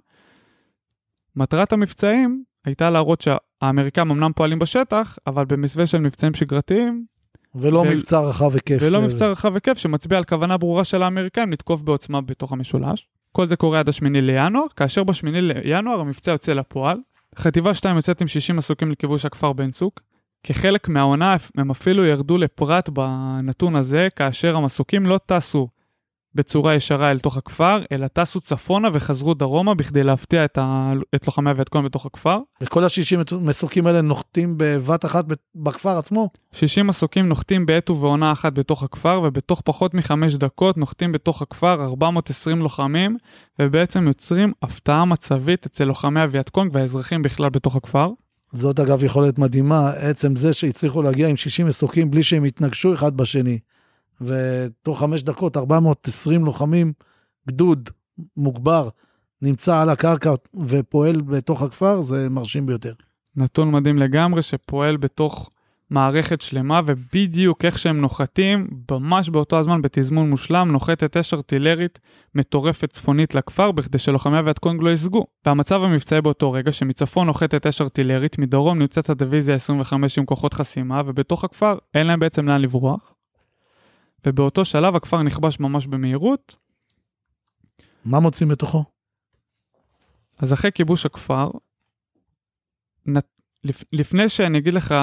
מטרת 1.35 1.73
המבצעים 1.73 2.43
הייתה 2.65 2.89
להראות 2.89 3.21
שהאמריקאים 3.63 4.11
אמנם 4.11 4.31
פועלים 4.35 4.59
בשטח, 4.59 5.17
אבל 5.27 5.45
במסווה 5.45 5.87
של 5.87 5.99
מבצעים 5.99 6.33
שגרתיים. 6.33 7.05
ולא 7.55 7.79
ו... 7.79 7.83
מבצע 7.85 8.19
רחב 8.19 8.53
היקף. 8.53 8.77
ולא 8.81 9.01
מבצע 9.01 9.27
רחב 9.27 9.53
היקף 9.53 9.77
שמצביע 9.77 10.17
על 10.17 10.23
כוונה 10.23 10.57
ברורה 10.57 10.83
של 10.83 11.03
האמריקאים 11.03 11.51
לתקוף 11.51 11.81
בעוצמה 11.81 12.21
בתוך 12.21 12.51
המשולש. 12.51 13.07
כל 13.31 13.47
זה 13.47 13.55
קורה 13.55 13.79
עד 13.79 13.89
השמיני 13.89 14.21
לינואר, 14.21 14.65
כאשר 14.75 15.03
בשמיני 15.03 15.41
לינואר 15.41 15.99
המבצע 15.99 16.31
יוצא 16.31 16.53
לפועל. 16.53 16.97
חטיבה 17.37 17.73
2 17.73 17.95
יוצאת 17.95 18.21
עם 18.21 18.27
60 18.27 18.55
מסוקים 18.55 18.91
לכיבוש 18.91 19.25
הכפר 19.25 19.53
בן 19.53 19.69
צוק. 19.69 19.99
כחלק 20.43 20.87
מהעונה 20.87 21.35
הם 21.57 21.71
אפילו 21.71 22.05
ירדו 22.05 22.37
לפרט 22.37 22.89
בנתון 22.89 23.75
הזה, 23.75 24.07
כאשר 24.15 24.55
המסוקים 24.55 25.05
לא 25.05 25.19
טסו 25.25 25.67
בצורה 26.36 26.75
ישרה 26.75 27.12
אל 27.12 27.19
תוך 27.19 27.38
הכפר, 27.38 27.81
אלא 27.91 28.07
טסו 28.07 28.39
צפונה 28.39 28.89
וחזרו 28.93 29.33
דרומה 29.33 29.74
בכדי 29.74 30.03
להפתיע 30.03 30.45
את, 30.45 30.57
ה... 30.57 30.93
את 31.15 31.27
לוחמי 31.27 31.50
הווייטקונג 31.49 31.85
בתוך 31.86 32.05
הכפר. 32.05 32.39
וכל 32.62 32.83
ה-60 32.83 33.36
מסוקים 33.36 33.88
האלה 33.88 34.01
נוחתים 34.01 34.53
בבת 34.57 35.05
אחת 35.05 35.25
בכפר 35.55 35.98
עצמו? 35.98 36.29
60 36.51 36.88
מסוקים 36.88 37.29
נוחתים 37.29 37.65
בעת 37.65 37.89
ובעונה 37.89 38.31
אחת 38.31 38.53
בתוך 38.53 38.83
הכפר, 38.83 39.21
ובתוך 39.24 39.62
פחות 39.65 39.93
מחמש 39.93 40.36
דקות 40.36 40.77
נוחתים 40.77 41.12
בתוך 41.12 41.41
הכפר 41.41 41.83
420 41.86 42.59
לוחמים, 42.59 43.17
ובעצם 43.59 44.07
יוצרים 44.07 44.53
הפתעה 44.62 45.05
מצבית 45.05 45.65
אצל 45.65 45.83
לוחמי 45.83 46.21
הווייטקונג 46.21 46.71
והאזרחים 46.74 47.21
בכלל 47.21 47.50
בתוך 47.50 47.75
הכפר. 47.75 48.09
זאת 48.53 48.79
אגב 48.79 49.03
יכולת 49.03 49.39
מדהימה, 49.39 49.89
עצם 49.89 50.36
זה 50.36 50.53
שהצליחו 50.53 51.01
להגיע 51.01 51.27
עם 51.27 51.36
60 51.36 51.67
מסוקים 51.67 52.12
בלי 52.12 52.24
שהם 52.24 52.43
התנגשו 52.43 52.93
אחד 52.93 53.17
בשני. 53.17 53.59
ותוך 54.21 54.99
חמש 54.99 55.23
דקות 55.23 55.57
420 55.57 56.45
לוחמים, 56.45 56.93
גדוד 57.47 57.89
מוגבר, 58.38 58.89
נמצא 59.41 59.81
על 59.81 59.89
הקרקע 59.89 60.33
ופועל 60.67 61.21
בתוך 61.21 61.61
הכפר, 61.61 62.01
זה 62.01 62.29
מרשים 62.29 62.65
ביותר. 62.65 62.93
נתון 63.35 63.71
מדהים 63.71 63.97
לגמרי, 63.97 64.41
שפועל 64.41 64.97
בתוך 64.97 65.49
מערכת 65.89 66.41
שלמה, 66.41 66.81
ובדיוק 66.85 67.65
איך 67.65 67.79
שהם 67.79 68.01
נוחתים, 68.01 68.67
ממש 68.91 69.29
באותו 69.29 69.59
הזמן, 69.59 69.81
בתזמון 69.81 70.29
מושלם, 70.29 70.71
נוחתת 70.71 71.17
אש 71.17 71.33
ארטילרית 71.33 71.99
מטורפת 72.35 72.89
צפונית 72.89 73.35
לכפר, 73.35 73.71
בכדי 73.71 73.97
שלוחמי 73.97 74.38
הווייטקונג 74.38 74.83
לא 74.83 74.89
יסגו. 74.89 75.25
והמצב 75.45 75.83
המבצעי 75.83 76.21
באותו 76.21 76.51
רגע, 76.51 76.71
שמצפון 76.71 77.27
נוחתת 77.27 77.67
אש 77.67 77.81
ארטילרית, 77.81 78.39
מדרום 78.39 78.79
נמצאת 78.79 79.09
הדיוויזיה 79.09 79.55
25 79.55 80.17
עם 80.17 80.25
כוחות 80.25 80.53
חסימה, 80.53 81.01
ובתוך 81.05 81.43
הכפר 81.43 81.77
אין 81.93 82.07
להם 82.07 82.19
בעצם 82.19 82.47
לאן 82.47 82.61
לברוח. 82.61 83.13
ובאותו 84.27 84.65
שלב 84.65 84.95
הכפר 84.95 85.23
נכבש 85.23 85.59
ממש 85.59 85.88
במהירות. 85.88 86.55
מה 88.05 88.19
מוצאים 88.19 88.49
בתוכו? 88.49 88.83
אז 90.39 90.53
אחרי 90.53 90.71
כיבוש 90.71 91.05
הכפר, 91.05 91.51
לפני 93.93 94.29
שאני 94.29 94.57
אגיד 94.57 94.73
לך 94.73 94.95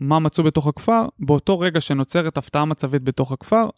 מה 0.00 0.18
מצאו 0.18 0.44
בתוך 0.44 0.66
הכפר, 0.66 1.06
באותו 1.18 1.58
רגע 1.58 1.80
שנוצרת 1.80 2.36
הפתעה 2.36 2.64
מצבית 2.64 3.02
בתוך 3.02 3.32
הכפר, 3.32 3.68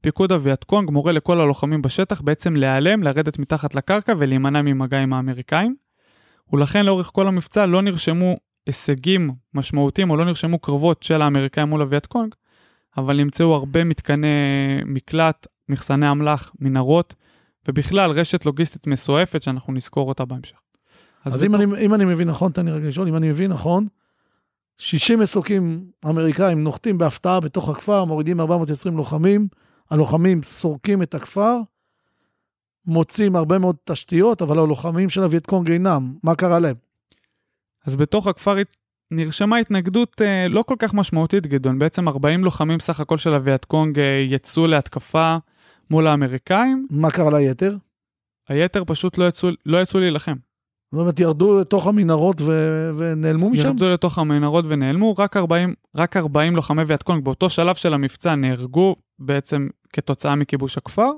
פיקוד 0.00 0.32
אביאטקונג 0.32 0.90
מורה 0.90 1.12
לכל 1.12 1.40
הלוחמים 1.40 1.82
בשטח 1.82 2.20
בעצם 2.20 2.56
להיעלם, 2.56 3.02
לרדת 3.02 3.38
מתחת 3.38 3.74
לקרקע 3.74 4.12
ולהימנע 4.18 4.62
ממגע 4.62 4.98
עם 4.98 5.12
האמריקאים. 5.12 5.76
ולכן 6.52 6.86
לאורך 6.86 7.10
כל 7.12 7.28
המבצע 7.28 7.66
לא 7.66 7.82
נרשמו 7.82 8.36
הישגים 8.66 9.30
משמעותיים 9.54 10.10
או 10.10 10.16
לא 10.16 10.24
נרשמו 10.24 10.58
קרבות 10.58 11.02
של 11.02 11.22
האמריקאים 11.22 11.68
מול 11.68 11.82
אביאטקונג, 11.82 12.34
אבל 12.96 13.16
נמצאו 13.16 13.54
הרבה 13.54 13.84
מתקני 13.84 14.26
מקלט, 14.86 15.46
מחסני 15.68 16.10
אמל"ח, 16.10 16.52
מנהרות, 16.60 17.14
ובכלל 17.68 18.10
רשת 18.10 18.46
לוגיסטית 18.46 18.86
מסועפת 18.86 19.42
שאנחנו 19.42 19.72
נזכור 19.72 20.08
אותה 20.08 20.24
בהמשך. 20.24 20.56
אז, 21.24 21.34
אז 21.34 21.42
בתור... 21.42 21.62
אם, 21.62 21.74
אני, 21.74 21.86
אם 21.86 21.94
אני 21.94 22.04
מבין 22.04 22.28
נכון, 22.28 22.52
תן 22.52 22.64
לי 22.64 22.72
רגע 22.72 22.88
לשאול, 22.88 23.08
אם 23.08 23.16
אני 23.16 23.28
מבין 23.28 23.50
נכון, 23.52 23.86
60 24.78 25.18
מסוקים 25.18 25.90
אמריקאים 26.04 26.64
נוחתים 26.64 26.98
בהפתעה 26.98 27.40
בתוך 27.40 27.68
הכפר, 27.68 28.04
מורידים 28.04 28.40
420 28.40 28.96
לוחמים, 28.96 29.48
הלוחמים 29.90 30.42
סורקים 30.42 31.02
את 31.02 31.14
הכפר, 31.14 31.56
מוצאים 32.86 33.36
הרבה 33.36 33.58
מאוד 33.58 33.76
תשתיות, 33.84 34.42
אבל 34.42 34.58
הלוחמים 34.58 35.08
של 35.08 35.22
הווייטקונג 35.22 35.70
אינם, 35.70 36.14
מה 36.22 36.34
קרה 36.34 36.58
להם? 36.58 36.76
אז 37.84 37.96
בתוך 37.96 38.26
הכפר 38.26 38.56
נרשמה 39.10 39.56
התנגדות 39.56 40.22
אה, 40.22 40.48
לא 40.48 40.62
כל 40.62 40.74
כך 40.78 40.94
משמעותית, 40.94 41.46
גדעון. 41.46 41.78
בעצם 41.78 42.08
40 42.08 42.44
לוחמים 42.44 42.80
סך 42.80 43.00
הכל 43.00 43.18
של 43.18 43.34
הווייטקונג 43.34 43.98
אה, 43.98 44.24
יצאו 44.28 44.66
להתקפה 44.66 45.36
מול 45.90 46.06
האמריקאים. 46.06 46.86
מה 46.90 47.10
קרה 47.10 47.38
ליתר? 47.38 47.76
היתר 48.48 48.82
פשוט 48.86 49.18
לא 49.18 49.28
יצאו, 49.28 49.48
לא 49.66 49.82
יצאו 49.82 50.00
להילחם. 50.00 50.34
זאת 50.92 51.00
אומרת, 51.00 51.20
ירדו 51.20 51.58
לתוך 51.60 51.86
המנהרות 51.86 52.40
ו... 52.40 52.90
ונעלמו 52.96 53.50
משם? 53.50 53.66
ירדו 53.66 53.88
לתוך 53.88 54.18
המנהרות 54.18 54.64
ונעלמו, 54.68 55.14
רק 55.18 55.36
40, 55.36 55.74
רק 55.96 56.16
40 56.16 56.56
לוחמי 56.56 56.82
וייטקונג 56.82 57.24
באותו 57.24 57.50
שלב 57.50 57.74
של 57.74 57.94
המבצע 57.94 58.34
נהרגו 58.34 58.96
בעצם 59.18 59.68
כתוצאה 59.92 60.34
מכיבוש 60.34 60.78
הכפר. 60.78 61.10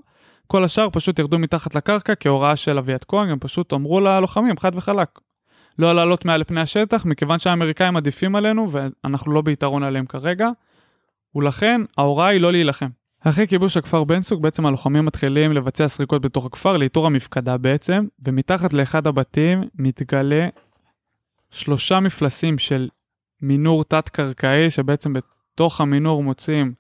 כל 0.47 0.65
השאר 0.65 0.89
פשוט 0.93 1.19
ירדו 1.19 1.39
מתחת 1.39 1.75
לקרקע 1.75 2.15
כהוראה 2.21 2.57
של 2.57 2.79
הווייטקונג, 2.79 3.31
הם 3.31 3.39
פשוט 3.41 3.73
אמרו 3.73 4.01
ללוחמים, 4.01 4.59
חד 4.59 4.73
וחלק, 4.75 5.09
לא 5.79 5.95
לעלות 5.95 6.25
מעל 6.25 6.45
פני 6.45 6.61
השטח, 6.61 7.05
מכיוון 7.05 7.39
שהאמריקאים 7.39 7.97
עדיפים 7.97 8.37
עלינו 8.37 8.67
ואנחנו 8.71 9.33
לא 9.33 9.43
ביתרון 9.43 9.83
עליהם 9.83 10.07
כרגע, 10.07 10.49
ולכן 11.35 11.81
ההוראה 11.99 12.27
היא 12.27 12.41
לא 12.41 12.53
להילחם. 12.53 12.89
אחרי 13.21 13.47
כיבוש 13.47 13.77
הכפר 13.77 14.05
בן 14.05 14.23
סוג, 14.23 14.43
בעצם 14.43 14.67
הלוחמים 14.67 15.05
מתחילים 15.05 15.53
לבצע 15.53 15.89
סריקות 15.89 16.23
בתוך 16.23 16.47
הכפר, 16.47 16.77
לאיתור 16.77 17.07
המפקדה 17.07 17.57
בעצם, 17.57 18.07
ומתחת 18.27 18.73
לאחד 18.73 19.07
הבתים 19.07 19.65
מתגלה 19.75 20.49
שלושה 21.51 22.01
מפלסים 22.01 22.59
של 22.59 22.89
מינור 23.43 23.85
תת-קרקעי, 23.85 24.71
שבעצם 24.71 25.13
בתוך 25.13 25.81
המינור 25.81 26.23
מוצאים 26.23 26.73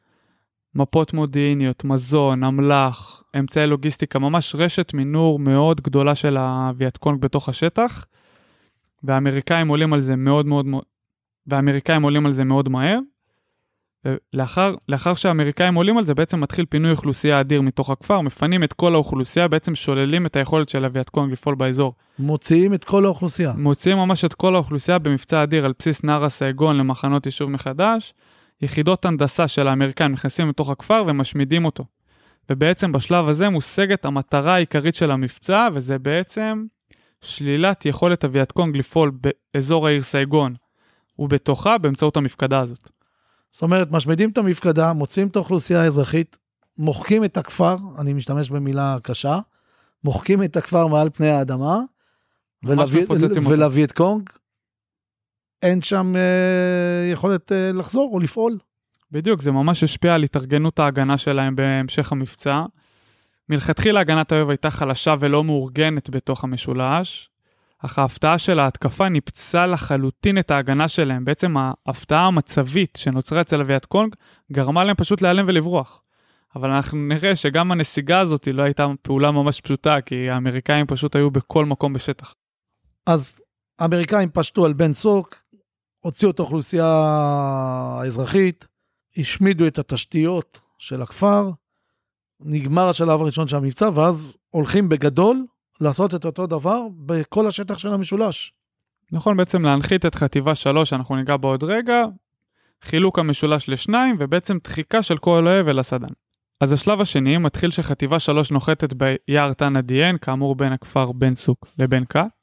מפות 0.74 1.12
מודיעיניות, 1.12 1.84
מזון, 1.84 2.44
אמל"ח, 2.44 3.22
אמצעי 3.38 3.66
לוגיסטיקה, 3.66 4.18
ממש 4.18 4.54
רשת 4.58 4.94
מינור 4.94 5.38
מאוד 5.38 5.80
גדולה 5.80 6.14
של 6.14 6.36
הווייטקונג 6.36 7.20
בתוך 7.20 7.48
השטח. 7.48 8.04
והאמריקאים 9.02 9.68
עולים 9.68 9.92
על 9.92 10.00
זה 10.00 10.16
מאוד 10.16 10.46
מאוד 10.46 10.66
מאוד, 10.66 10.84
והאמריקאים 11.46 12.02
עולים 12.02 12.26
על 12.26 12.32
זה 12.32 12.44
מאוד 12.44 12.68
מהר. 12.68 12.98
ולאחר 14.04 14.74
לאחר 14.88 15.14
שהאמריקאים 15.14 15.74
עולים 15.74 15.98
על 15.98 16.04
זה, 16.04 16.14
בעצם 16.14 16.40
מתחיל 16.40 16.66
פינוי 16.68 16.90
אוכלוסייה 16.90 17.40
אדיר 17.40 17.62
מתוך 17.62 17.90
הכפר, 17.90 18.20
מפנים 18.20 18.64
את 18.64 18.72
כל 18.72 18.94
האוכלוסייה, 18.94 19.48
בעצם 19.48 19.74
שוללים 19.74 20.26
את 20.26 20.36
היכולת 20.36 20.68
של 20.68 20.84
אביעד 20.84 21.06
לפעול 21.30 21.54
באזור. 21.54 21.94
מוציאים 22.18 22.74
את 22.74 22.84
כל 22.84 23.04
האוכלוסייה. 23.04 23.52
מוציאים 23.56 23.98
ממש 23.98 24.24
את 24.24 24.34
כל 24.34 24.54
האוכלוסייה 24.54 24.98
במבצע 24.98 25.42
אדיר 25.42 25.64
על 25.64 25.72
בסיס 25.78 26.04
נהר 26.04 26.24
הסייגון 26.24 26.76
למחנות 26.76 27.26
יישוב 27.26 27.50
מחדש. 27.50 28.14
יחידות 28.62 29.04
הנדסה 29.04 29.48
של 29.48 29.68
האמריקאים 29.68 30.12
נכנסים 30.12 30.48
לתוך 30.48 30.70
הכפר 30.70 31.02
ומשמידים 31.06 31.64
אותו. 31.64 31.84
ובעצם 32.50 32.92
בשלב 32.92 33.28
הזה 33.28 33.48
מושגת 33.48 34.04
המטרה 34.04 34.54
העיקרית 34.54 34.94
של 34.94 35.10
המבצע, 35.10 35.68
וזה 35.74 35.98
בעצם 35.98 36.64
שלילת 37.20 37.86
יכולת 37.86 38.24
אביעד 38.24 38.52
לפעול 38.74 39.12
באזור 39.54 39.86
העיר 39.86 40.02
סייגון 40.02 40.52
ובתוכה 41.18 41.78
באמצעות 41.78 42.16
המפקדה 42.16 42.60
הזאת. 42.60 42.90
זאת 43.50 43.62
אומרת, 43.62 43.90
משמידים 43.90 44.30
את 44.30 44.38
המפקדה, 44.38 44.92
מוצאים 44.92 45.28
את 45.28 45.36
האוכלוסייה 45.36 45.82
האזרחית, 45.82 46.38
מוחקים 46.78 47.24
את 47.24 47.36
הכפר, 47.36 47.76
אני 47.98 48.12
משתמש 48.12 48.50
במילה 48.50 48.96
קשה, 49.02 49.38
מוחקים 50.04 50.42
את 50.42 50.56
הכפר 50.56 50.86
מעל 50.86 51.10
פני 51.10 51.28
האדמה, 51.28 51.80
ולהביא 52.62 53.84
את 53.84 53.92
קונג, 53.92 54.30
אין 55.62 55.82
שם 55.82 56.12
אה, 56.16 57.12
יכולת 57.12 57.52
אה, 57.52 57.72
לחזור 57.72 58.10
או 58.12 58.18
לפעול. 58.18 58.58
בדיוק, 59.10 59.42
זה 59.42 59.52
ממש 59.52 59.84
השפיע 59.84 60.14
על 60.14 60.22
התארגנות 60.22 60.78
ההגנה 60.78 61.18
שלהם 61.18 61.56
בהמשך 61.56 62.12
המבצע. 62.12 62.64
מלכתחילה 63.48 64.00
הגנת 64.00 64.32
האויב 64.32 64.50
הייתה 64.50 64.70
חלשה 64.70 65.14
ולא 65.20 65.44
מאורגנת 65.44 66.10
בתוך 66.10 66.44
המשולש, 66.44 67.30
אך 67.78 67.98
ההפתעה 67.98 68.38
של 68.38 68.58
ההתקפה 68.58 69.08
ניפצה 69.08 69.66
לחלוטין 69.66 70.38
את 70.38 70.50
ההגנה 70.50 70.88
שלהם. 70.88 71.24
בעצם 71.24 71.54
ההפתעה 71.56 72.26
המצבית 72.26 72.98
שנוצרה 72.98 73.40
אצל 73.40 73.60
אביעד 73.60 73.84
קונג 73.84 74.14
גרמה 74.52 74.84
להם 74.84 74.96
פשוט 74.96 75.22
להיעלם 75.22 75.44
ולברוח. 75.48 76.02
אבל 76.56 76.70
אנחנו 76.70 76.98
נראה 76.98 77.36
שגם 77.36 77.72
הנסיגה 77.72 78.20
הזאת 78.20 78.48
לא 78.52 78.62
הייתה 78.62 78.86
פעולה 79.02 79.30
ממש 79.30 79.60
פשוטה, 79.60 80.00
כי 80.00 80.30
האמריקאים 80.30 80.86
פשוט 80.86 81.16
היו 81.16 81.30
בכל 81.30 81.64
מקום 81.66 81.92
בשטח. 81.92 82.34
אז 83.06 83.40
האמריקאים 83.78 84.28
פשטו 84.32 84.64
על 84.64 84.72
בן 84.72 84.92
סוק, 84.92 85.34
הוציאו 86.00 86.30
את 86.30 86.38
האוכלוסייה 86.38 86.86
האזרחית, 88.00 88.66
השמידו 89.16 89.66
את 89.66 89.78
התשתיות 89.78 90.60
של 90.78 91.02
הכפר, 91.02 91.50
נגמר 92.40 92.88
השלב 92.88 93.20
הראשון 93.20 93.48
של 93.48 93.56
המבצע, 93.56 93.90
ואז 93.94 94.32
הולכים 94.50 94.88
בגדול 94.88 95.46
לעשות 95.80 96.14
את 96.14 96.24
אותו 96.24 96.46
דבר 96.46 96.82
בכל 97.06 97.46
השטח 97.46 97.78
של 97.78 97.92
המשולש. 97.92 98.52
נכון, 99.12 99.36
בעצם 99.36 99.62
להנחית 99.62 100.06
את 100.06 100.14
חטיבה 100.14 100.54
3, 100.54 100.90
שאנחנו 100.90 101.16
ניגע 101.16 101.36
בה 101.36 101.48
עוד 101.48 101.64
רגע, 101.64 102.04
חילוק 102.82 103.18
המשולש 103.18 103.68
לשניים, 103.68 104.16
ובעצם 104.18 104.58
דחיקה 104.64 105.02
של 105.02 105.18
כל 105.18 105.46
אוהב 105.46 105.68
אל 105.68 105.78
הסדן. 105.78 106.08
אז 106.60 106.72
השלב 106.72 107.00
השני 107.00 107.38
מתחיל 107.38 107.70
שחטיבה 107.70 108.18
3 108.18 108.52
נוחתת 108.52 108.94
ביער 108.94 109.52
תנא 109.52 109.80
דיאן, 109.80 110.16
כאמור 110.20 110.54
בין 110.54 110.72
הכפר 110.72 111.12
בן 111.12 111.34
סוק 111.34 111.66
לבין 111.78 112.04
כת. 112.04 112.37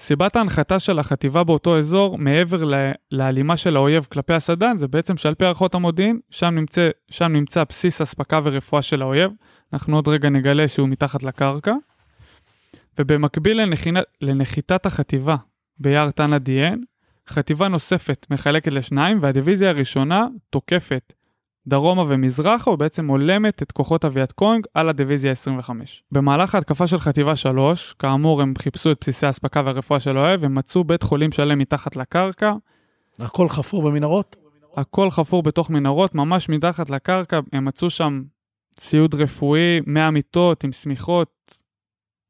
סיבת 0.00 0.36
ההנחתה 0.36 0.78
של 0.78 0.98
החטיבה 0.98 1.44
באותו 1.44 1.78
אזור, 1.78 2.18
מעבר 2.18 2.70
להלימה 3.10 3.56
של 3.56 3.76
האויב 3.76 4.06
כלפי 4.12 4.34
הסדן, 4.34 4.76
זה 4.76 4.88
בעצם 4.88 5.16
שעל 5.16 5.34
פי 5.34 5.44
הערכות 5.44 5.74
המודיעין, 5.74 6.20
שם 6.30 6.54
נמצא, 6.54 6.88
שם 7.10 7.32
נמצא 7.32 7.64
בסיס 7.68 8.00
אספקה 8.00 8.40
ורפואה 8.44 8.82
של 8.82 9.02
האויב. 9.02 9.30
אנחנו 9.72 9.96
עוד 9.96 10.08
רגע 10.08 10.28
נגלה 10.28 10.68
שהוא 10.68 10.88
מתחת 10.88 11.22
לקרקע. 11.22 11.74
ובמקביל 12.98 13.62
לנחינת, 13.62 14.04
לנחיתת 14.20 14.86
החטיבה 14.86 15.36
ביער 15.78 16.10
תנא 16.10 16.38
דיאן, 16.38 16.78
חטיבה 17.28 17.68
נוספת 17.68 18.26
מחלקת 18.30 18.72
לשניים, 18.72 19.18
והדיוויזיה 19.22 19.70
הראשונה 19.70 20.26
תוקפת 20.50 21.12
דרומה 21.66 22.04
ומזרחה, 22.08 22.70
ובעצם 22.70 23.06
הולמת 23.06 23.62
את 23.62 23.72
כוחות 23.72 24.04
אביעד 24.04 24.32
קונג 24.32 24.66
על 24.74 24.88
הדיוויזיה 24.88 25.32
25. 25.32 26.02
במהלך 26.12 26.54
ההתקפה 26.54 26.86
של 26.86 26.98
חטיבה 26.98 27.36
3, 27.36 27.94
כאמור 27.98 28.42
הם 28.42 28.54
חיפשו 28.58 28.92
את 28.92 28.98
בסיסי 29.00 29.26
האספקה 29.26 29.62
והרפואה 29.64 30.00
של 30.00 30.16
האוהב, 30.16 30.44
הם 30.44 30.54
מצאו 30.54 30.84
בית 30.84 31.02
חולים 31.02 31.32
שלם 31.32 31.58
מתחת 31.58 31.96
לקרקע, 31.96 32.52
הכל 33.18 33.48
חפור 33.48 33.82
במנהרות? 33.82 34.36
הכל 34.76 35.10
חפור 35.10 35.42
בתוך 35.42 35.70
מנהרות, 35.70 36.14
ממש 36.14 36.48
מתחת 36.48 36.90
לקרקע, 36.90 37.40
הם 37.52 37.64
מצאו 37.64 37.90
שם 37.90 38.22
ציוד 38.76 39.14
רפואי, 39.14 39.80
100 39.86 40.10
מיטות 40.10 40.64
עם 40.64 40.72
שמיכות, 40.72 41.60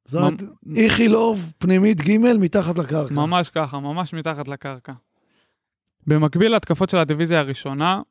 זאת 0.05 0.23
אומרת, 0.23 0.43
איכילוב, 0.77 1.53
פנימית 1.59 2.01
ג' 2.01 2.19
מתחת 2.19 2.79
לקרקע. 2.79 3.14
ממש 3.14 3.51
ככה, 3.51 3.81
ממש 3.81 4.14
מתחת 4.14 4.49
לקרקע. 4.49 4.93
במקביל 6.07 6.53
להתקפות 6.53 6.88
של 6.88 6.99
הדיוויזיה 6.99 7.40
הראשונה, 7.40 8.03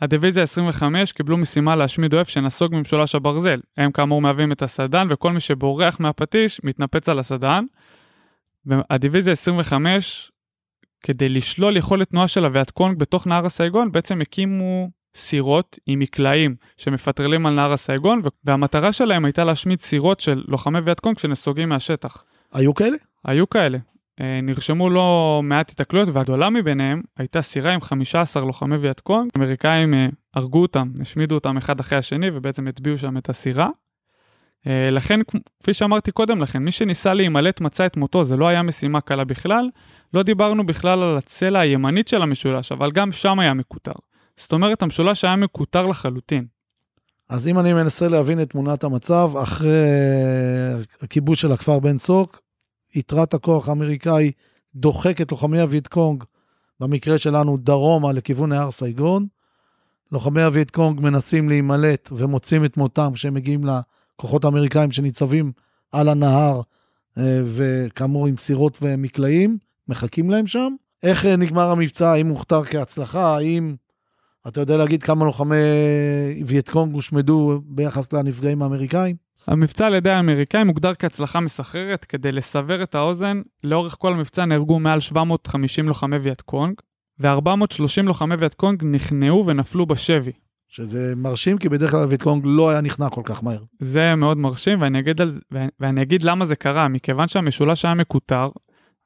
הדיוויזיה 0.00 0.42
25 0.42 1.12
קיבלו 1.12 1.36
משימה 1.36 1.76
להשמיד 1.76 2.14
אוהב 2.14 2.26
שנסוג 2.26 2.74
ממשולש 2.74 3.14
הברזל. 3.14 3.60
הם 3.76 3.92
כאמור 3.92 4.22
מהווים 4.22 4.52
את 4.52 4.62
הסדן, 4.62 5.06
וכל 5.10 5.32
מי 5.32 5.40
שבורח 5.40 6.00
מהפטיש 6.00 6.60
מתנפץ 6.64 7.08
על 7.08 7.18
הסדן. 7.18 7.64
והדיוויזיה 8.66 9.32
25, 9.32 10.32
כדי 11.02 11.28
לשלול 11.28 11.76
יכולת 11.76 12.10
תנועה 12.10 12.28
של 12.28 12.44
אביעד 12.44 12.70
קונג 12.70 12.98
בתוך 12.98 13.26
נהר 13.26 13.46
הסייגון, 13.46 13.92
בעצם 13.92 14.20
הקימו 14.20 14.90
סירות 15.14 15.78
עם 15.86 15.98
מקלעים 15.98 16.54
שמפטרלים 16.76 17.46
על 17.46 17.54
נהר 17.54 17.72
הסייגון, 17.72 18.22
והמטרה 18.44 18.92
שלהם 18.92 19.24
הייתה 19.24 19.44
להשמיד 19.44 19.80
סירות 19.80 20.20
של 20.20 20.44
לוחמי 20.48 20.78
אביעד 20.78 21.00
קונג 21.00 21.18
שנסוגים 21.18 21.68
מהשטח. 21.68 22.24
היו 22.52 22.74
כאלה? 22.74 22.96
היו 23.24 23.48
כאלה. 23.48 23.78
אה, 24.20 24.40
נרשמו 24.42 24.90
לא 24.90 25.40
מעט 25.44 25.70
התקלויות, 25.70 26.08
והגדולה 26.12 26.50
מביניהם 26.50 27.02
הייתה 27.16 27.42
סירה 27.42 27.72
עם 27.72 27.80
15 27.80 28.44
לוחמי 28.44 28.76
ויאטקונג. 28.76 29.30
האמריקאים 29.34 29.94
אה, 29.94 30.08
הרגו 30.34 30.62
אותם, 30.62 30.88
השמידו 31.00 31.34
אותם 31.34 31.56
אחד 31.56 31.80
אחרי 31.80 31.98
השני, 31.98 32.30
ובעצם 32.34 32.68
הטביעו 32.68 32.98
שם 32.98 33.16
את 33.16 33.28
הסירה. 33.28 33.68
אה, 34.66 34.90
לכן, 34.90 35.20
כפי 35.62 35.74
שאמרתי 35.74 36.12
קודם 36.12 36.42
לכן, 36.42 36.58
מי 36.58 36.72
שניסה 36.72 37.14
להימלט 37.14 37.60
מצא 37.60 37.86
את 37.86 37.96
מותו, 37.96 38.24
זה 38.24 38.36
לא 38.36 38.48
היה 38.48 38.62
משימה 38.62 39.00
קלה 39.00 39.24
בכלל. 39.24 39.68
לא 40.14 40.22
דיברנו 40.22 40.66
בכלל 40.66 41.02
על 41.02 41.16
הצלע 41.16 41.60
הימנית 41.60 42.08
של 42.08 42.22
המשולש, 42.22 42.72
אבל 42.72 42.90
גם 42.90 43.12
שם 43.12 43.38
היה 43.38 43.54
מקוטר. 43.54 43.92
זאת 44.36 44.52
אומרת, 44.52 44.82
המשולש 44.82 45.24
היה 45.24 45.36
מקוטר 45.36 45.86
לחלוטין. 45.86 46.44
אז 47.28 47.48
אם 47.48 47.58
אני 47.58 47.72
מנסה 47.72 48.08
להבין 48.08 48.42
את 48.42 48.50
תמונת 48.50 48.84
המצב, 48.84 49.30
אחרי 49.42 49.70
הכיבוש 51.02 51.40
של 51.40 51.52
הכפר 51.52 51.78
בן 51.78 51.98
צוק, 51.98 52.40
יתרת 52.94 53.34
הכוח 53.34 53.68
האמריקאי 53.68 54.32
דוחק 54.74 55.20
את 55.20 55.30
לוחמי 55.30 55.60
הווייט 55.60 55.86
קונג, 55.86 56.24
במקרה 56.80 57.18
שלנו 57.18 57.56
דרומה 57.56 58.12
לכיוון 58.12 58.52
נהר 58.52 58.70
סייגון. 58.70 59.26
לוחמי 60.12 60.42
הווייט 60.42 60.70
קונג 60.70 61.00
מנסים 61.00 61.48
להימלט 61.48 62.08
ומוצאים 62.12 62.64
את 62.64 62.76
מותם 62.76 63.10
כשהם 63.14 63.34
מגיעים 63.34 63.60
לכוחות 63.64 64.44
האמריקאים 64.44 64.92
שניצבים 64.92 65.52
על 65.92 66.08
הנהר, 66.08 66.60
אה, 67.18 67.40
וכאמור 67.44 68.26
עם 68.26 68.36
סירות 68.36 68.78
ומקלעים, 68.82 69.58
מחכים 69.88 70.30
להם 70.30 70.46
שם. 70.46 70.74
איך 71.02 71.26
אה, 71.26 71.36
נגמר 71.36 71.70
המבצע, 71.70 72.12
האם 72.12 72.28
הוכתר 72.28 72.64
כהצלחה, 72.64 73.36
האם 73.36 73.74
אתה 74.48 74.60
יודע 74.60 74.76
להגיד 74.76 75.02
כמה 75.02 75.24
לוחמי 75.24 75.56
וייט 76.46 76.68
קונג 76.68 76.94
הושמדו 76.94 77.60
ביחס 77.64 78.12
לנפגעים 78.12 78.62
האמריקאים? 78.62 79.29
המבצע 79.46 79.86
על 79.86 79.94
ידי 79.94 80.10
האמריקאים 80.10 80.66
מוגדר 80.66 80.94
כהצלחה 80.94 81.40
מסחררת. 81.40 82.04
כדי 82.04 82.32
לסבר 82.32 82.82
את 82.82 82.94
האוזן, 82.94 83.40
לאורך 83.64 83.96
כל 83.98 84.12
המבצע 84.12 84.44
נהרגו 84.44 84.78
מעל 84.78 85.00
750 85.00 85.88
לוחמי 85.88 86.16
וייט 86.16 86.40
קונג, 86.40 86.74
ו-430 87.20 88.02
לוחמי 88.02 88.34
וייט 88.34 88.54
קונג 88.54 88.84
נכנעו 88.84 89.46
ונפלו 89.46 89.86
בשבי. 89.86 90.32
שזה 90.68 91.12
מרשים, 91.16 91.58
כי 91.58 91.68
בדרך 91.68 91.90
כלל 91.90 92.04
וייט 92.04 92.22
קונג 92.22 92.42
לא 92.46 92.70
היה 92.70 92.80
נכנע 92.80 93.10
כל 93.10 93.22
כך 93.24 93.44
מהר. 93.44 93.62
זה 93.80 94.14
מאוד 94.14 94.36
מרשים, 94.36 94.80
ואני 94.80 94.98
אגיד, 94.98 95.20
על, 95.20 95.38
ואני 95.80 96.02
אגיד 96.02 96.22
למה 96.22 96.44
זה 96.44 96.56
קרה. 96.56 96.88
מכיוון 96.88 97.28
שהמשולש 97.28 97.84
היה 97.84 97.94
מקוטר, 97.94 98.48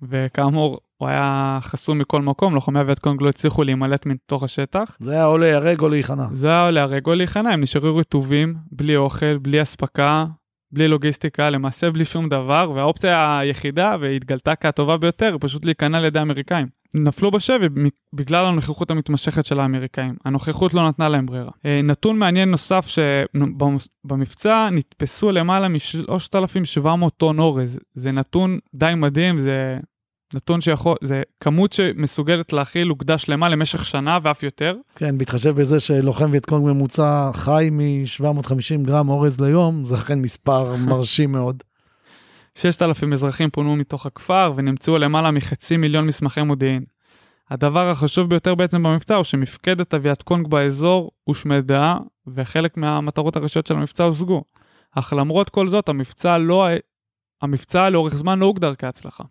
וכאמור, 0.02 0.80
הוא 1.04 1.08
היה 1.10 1.58
חסום 1.60 1.98
מכל 1.98 2.22
מקום, 2.22 2.54
לוחמי 2.54 2.78
הווייטקונג 2.78 3.22
לא 3.22 3.28
הצליחו 3.28 3.64
להימלט 3.64 4.06
מתוך 4.06 4.42
השטח. 4.42 4.96
זה 5.00 5.12
היה 5.12 5.26
או 5.26 5.38
להיהרג 5.38 5.80
או 5.80 5.88
להיכנע. 5.88 6.26
זה 6.32 6.48
היה 6.48 6.66
או 6.66 6.70
להיהרג 6.70 7.06
או 7.06 7.14
להיכנע, 7.14 7.50
הם 7.50 7.60
נשארו 7.60 7.96
רטובים, 7.96 8.54
בלי 8.72 8.96
אוכל, 8.96 9.38
בלי 9.38 9.62
אספקה, 9.62 10.26
בלי 10.72 10.88
לוגיסטיקה, 10.88 11.50
למעשה 11.50 11.90
בלי 11.90 12.04
שום 12.04 12.28
דבר, 12.28 12.72
והאופציה 12.74 13.38
היחידה, 13.38 13.96
והתגלתה 14.00 14.54
כהטובה 14.54 14.96
ביותר, 14.96 15.36
פשוט 15.40 15.64
להיכנע 15.64 15.98
על 15.98 16.04
ידי 16.04 16.18
האמריקאים. 16.18 16.66
נפלו 16.94 17.30
בשבי 17.30 17.66
בגלל 18.12 18.44
הנוכחות 18.44 18.90
המתמשכת 18.90 19.44
של 19.44 19.60
האמריקאים. 19.60 20.14
הנוכחות 20.24 20.74
לא 20.74 20.88
נתנה 20.88 21.08
להם 21.08 21.26
ברירה. 21.26 21.50
אה, 21.66 21.80
נתון 21.84 22.18
מעניין 22.18 22.50
נוסף 22.50 22.86
שבמבצע 22.86 24.68
נתפסו 24.72 25.32
למעלה 25.32 25.68
מ-3,700 25.68 27.10
טון 27.16 27.38
אורז. 27.38 27.78
זה 27.94 28.12
נתון 28.12 28.58
די 28.74 28.92
מדהים, 28.96 29.38
זה 29.38 29.78
נתון 30.34 30.60
שיכול, 30.60 30.96
זה 31.02 31.22
כמות 31.40 31.72
שמסוגלת 31.72 32.52
להכיל 32.52 32.90
אוגדה 32.90 33.18
שלמה 33.18 33.48
למשך 33.48 33.84
שנה 33.84 34.18
ואף 34.22 34.42
יותר. 34.42 34.76
כן, 34.94 35.18
בהתחשב 35.18 35.60
בזה 35.60 35.80
שלוחם 35.80 36.30
וייטקונג 36.30 36.66
ממוצע 36.66 37.30
חי 37.34 37.68
מ-750 37.72 38.86
גרם 38.86 39.08
אורז 39.08 39.40
ליום, 39.40 39.84
זה 39.84 39.94
אכן 39.94 40.18
מספר 40.18 40.74
מרשים 40.88 41.32
מאוד. 41.32 41.62
6,000 42.54 43.12
אזרחים 43.12 43.50
פונו 43.50 43.76
מתוך 43.76 44.06
הכפר 44.06 44.52
ונמצאו 44.56 44.98
למעלה 44.98 45.30
מחצי 45.30 45.76
מיליון 45.76 46.06
מסמכי 46.06 46.42
מודיעין. 46.42 46.84
הדבר 47.50 47.90
החשוב 47.90 48.30
ביותר 48.30 48.54
בעצם 48.54 48.82
במבצע 48.82 49.14
הוא 49.14 49.24
שמפקדת 49.24 49.94
אביעד 49.94 50.22
קונג 50.22 50.48
באזור 50.48 51.10
הושמדה 51.24 51.96
וחלק 52.26 52.76
מהמטרות 52.76 53.36
הראשיות 53.36 53.66
של 53.66 53.74
המבצע 53.74 54.04
הושגו. 54.04 54.44
אך 54.90 55.12
למרות 55.12 55.50
כל 55.50 55.68
זאת 55.68 55.88
המבצע 55.88 56.38
לא... 56.38 56.66
המבצע 57.42 57.90
לאורך 57.90 58.16
זמן 58.16 58.38
לא 58.38 58.46
הוגדר 58.46 58.74
כהצלחה. 58.74 59.24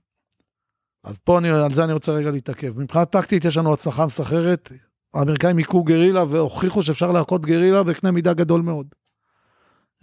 אז 1.03 1.17
פה 1.17 1.37
אני, 1.37 1.49
על 1.49 1.73
זה 1.73 1.83
אני 1.83 1.93
רוצה 1.93 2.11
רגע 2.11 2.31
להתעכב. 2.31 2.79
מבחינה 2.79 3.05
טקטית 3.05 3.45
יש 3.45 3.57
לנו 3.57 3.73
הצלחה 3.73 4.05
מסחררת. 4.05 4.71
האמריקאים 5.13 5.57
היכו 5.57 5.83
גרילה 5.83 6.23
והוכיחו 6.29 6.83
שאפשר 6.83 7.11
להכות 7.11 7.45
גרילה 7.45 7.83
בקנה 7.83 8.11
מידה 8.11 8.33
גדול 8.33 8.61
מאוד. 8.61 8.87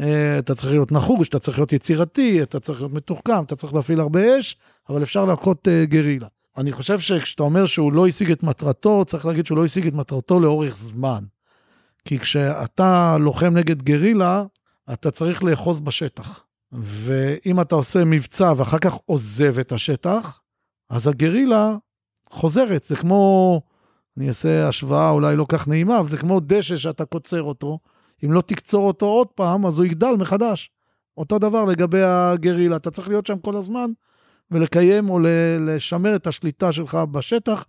אה, 0.00 0.38
אתה 0.38 0.54
צריך 0.54 0.72
להיות 0.72 0.92
נחוש, 0.92 1.28
אתה 1.28 1.38
צריך 1.38 1.58
להיות 1.58 1.72
יצירתי, 1.72 2.42
אתה 2.42 2.60
צריך 2.60 2.80
להיות 2.80 2.92
מתוחכם, 2.92 3.44
אתה 3.44 3.56
צריך 3.56 3.74
להפעיל 3.74 4.00
הרבה 4.00 4.38
אש, 4.38 4.56
אבל 4.88 5.02
אפשר 5.02 5.24
להכות 5.24 5.68
אה, 5.68 5.84
גרילה. 5.84 6.26
אני 6.56 6.72
חושב 6.72 7.00
שכשאתה 7.00 7.42
אומר 7.42 7.66
שהוא 7.66 7.92
לא 7.92 8.06
השיג 8.06 8.30
את 8.30 8.42
מטרתו, 8.42 9.04
צריך 9.04 9.26
להגיד 9.26 9.46
שהוא 9.46 9.58
לא 9.58 9.64
השיג 9.64 9.86
את 9.86 9.92
מטרתו 9.92 10.40
לאורך 10.40 10.76
זמן. 10.76 11.24
כי 12.04 12.18
כשאתה 12.18 13.16
לוחם 13.20 13.56
נגד 13.56 13.82
גרילה, 13.82 14.44
אתה 14.92 15.10
צריך 15.10 15.44
לאחוז 15.44 15.80
בשטח. 15.80 16.44
ואם 16.72 17.60
אתה 17.60 17.74
עושה 17.74 18.04
מבצע 18.04 18.52
ואחר 18.56 18.78
כך 18.78 18.94
עוזב 19.06 19.58
את 19.58 19.72
השטח, 19.72 20.40
אז 20.90 21.06
הגרילה 21.06 21.76
חוזרת, 22.30 22.84
זה 22.84 22.96
כמו, 22.96 23.60
אני 24.16 24.28
אעשה 24.28 24.68
השוואה 24.68 25.10
אולי 25.10 25.36
לא 25.36 25.46
כך 25.48 25.68
נעימה, 25.68 26.00
אבל 26.00 26.08
זה 26.08 26.16
כמו 26.16 26.40
דשא 26.40 26.76
שאתה 26.76 27.04
קוצר 27.04 27.42
אותו, 27.42 27.78
אם 28.24 28.32
לא 28.32 28.40
תקצור 28.40 28.86
אותו 28.86 29.06
עוד 29.06 29.26
פעם, 29.26 29.66
אז 29.66 29.78
הוא 29.78 29.86
יגדל 29.86 30.12
מחדש. 30.18 30.70
אותו 31.16 31.38
דבר 31.38 31.64
לגבי 31.64 32.02
הגרילה, 32.02 32.76
אתה 32.76 32.90
צריך 32.90 33.08
להיות 33.08 33.26
שם 33.26 33.38
כל 33.38 33.56
הזמן 33.56 33.90
ולקיים 34.50 35.10
או 35.10 35.20
לשמר 35.60 36.16
את 36.16 36.26
השליטה 36.26 36.72
שלך 36.72 36.94
בשטח. 36.94 37.64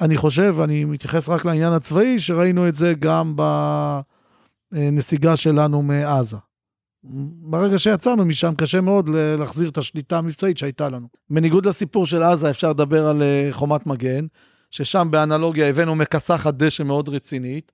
אני 0.00 0.16
חושב, 0.16 0.56
אני 0.64 0.84
מתייחס 0.84 1.28
רק 1.28 1.44
לעניין 1.44 1.72
הצבאי, 1.72 2.18
שראינו 2.18 2.68
את 2.68 2.74
זה 2.74 2.94
גם 2.98 3.36
בנסיגה 4.72 5.36
שלנו 5.36 5.82
מעזה. 5.82 6.36
ברגע 7.40 7.78
שיצאנו 7.78 8.24
משם 8.24 8.54
קשה 8.54 8.80
מאוד 8.80 9.08
להחזיר 9.38 9.68
את 9.68 9.78
השליטה 9.78 10.18
המבצעית 10.18 10.58
שהייתה 10.58 10.88
לנו. 10.88 11.06
בניגוד 11.30 11.66
לסיפור 11.66 12.06
של 12.06 12.22
עזה 12.22 12.50
אפשר 12.50 12.70
לדבר 12.70 13.08
על 13.08 13.22
אה, 13.22 13.48
חומת 13.50 13.86
מגן, 13.86 14.26
ששם 14.70 15.08
באנלוגיה 15.10 15.68
הבאנו 15.68 15.94
מכסחת 15.94 16.54
דשא 16.54 16.82
מאוד 16.82 17.08
רצינית, 17.08 17.72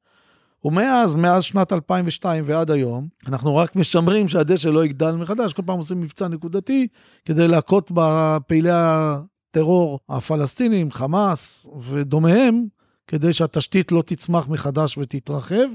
ומאז, 0.64 1.14
מאז 1.14 1.44
שנת 1.44 1.72
2002 1.72 2.44
ועד 2.46 2.70
היום, 2.70 3.08
אנחנו 3.26 3.56
רק 3.56 3.76
משמרים 3.76 4.28
שהדשא 4.28 4.68
לא 4.68 4.84
יגדל 4.84 5.12
מחדש, 5.12 5.52
כל 5.52 5.62
פעם 5.66 5.78
עושים 5.78 6.00
מבצע 6.00 6.28
נקודתי 6.28 6.88
כדי 7.24 7.48
להכות 7.48 7.90
בפעילי 7.94 8.70
הטרור 8.72 10.00
הפלסטינים, 10.08 10.90
חמאס 10.90 11.66
ודומיהם, 11.80 12.64
כדי 13.06 13.32
שהתשתית 13.32 13.92
לא 13.92 14.02
תצמח 14.06 14.48
מחדש 14.48 14.98
ותתרחב. 14.98 15.66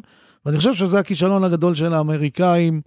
ואני 0.45 0.57
חושב 0.57 0.73
שזה 0.73 0.99
הכישלון 0.99 1.43
הגדול 1.43 1.75
של 1.75 1.93
האמריקאים 1.93 2.81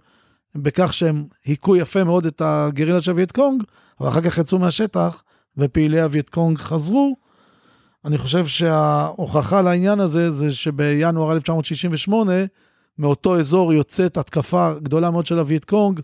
בכך 0.55 0.93
שהם 0.93 1.25
היכו 1.45 1.75
יפה 1.75 2.03
מאוד 2.03 2.25
את 2.25 2.41
הגרילה 2.45 3.01
של 3.01 3.11
וייט 3.11 3.31
קונג, 3.31 3.63
אבל 3.99 4.09
אחר 4.09 4.21
כך 4.21 4.37
יצאו 4.37 4.59
מהשטח 4.59 5.23
ופעילי 5.57 6.01
הווייט 6.01 6.29
קונג 6.29 6.57
חזרו. 6.57 7.15
אני 8.05 8.17
חושב 8.17 8.45
שההוכחה 8.45 9.61
לעניין 9.61 9.99
הזה 9.99 10.29
זה 10.29 10.53
שבינואר 10.53 11.31
1968, 11.31 12.33
מאותו 12.97 13.39
אזור 13.39 13.73
יוצאת 13.73 14.17
התקפה 14.17 14.73
גדולה 14.83 15.09
מאוד 15.09 15.25
של 15.25 15.39
הווייט 15.39 15.65
קונג 15.65 15.99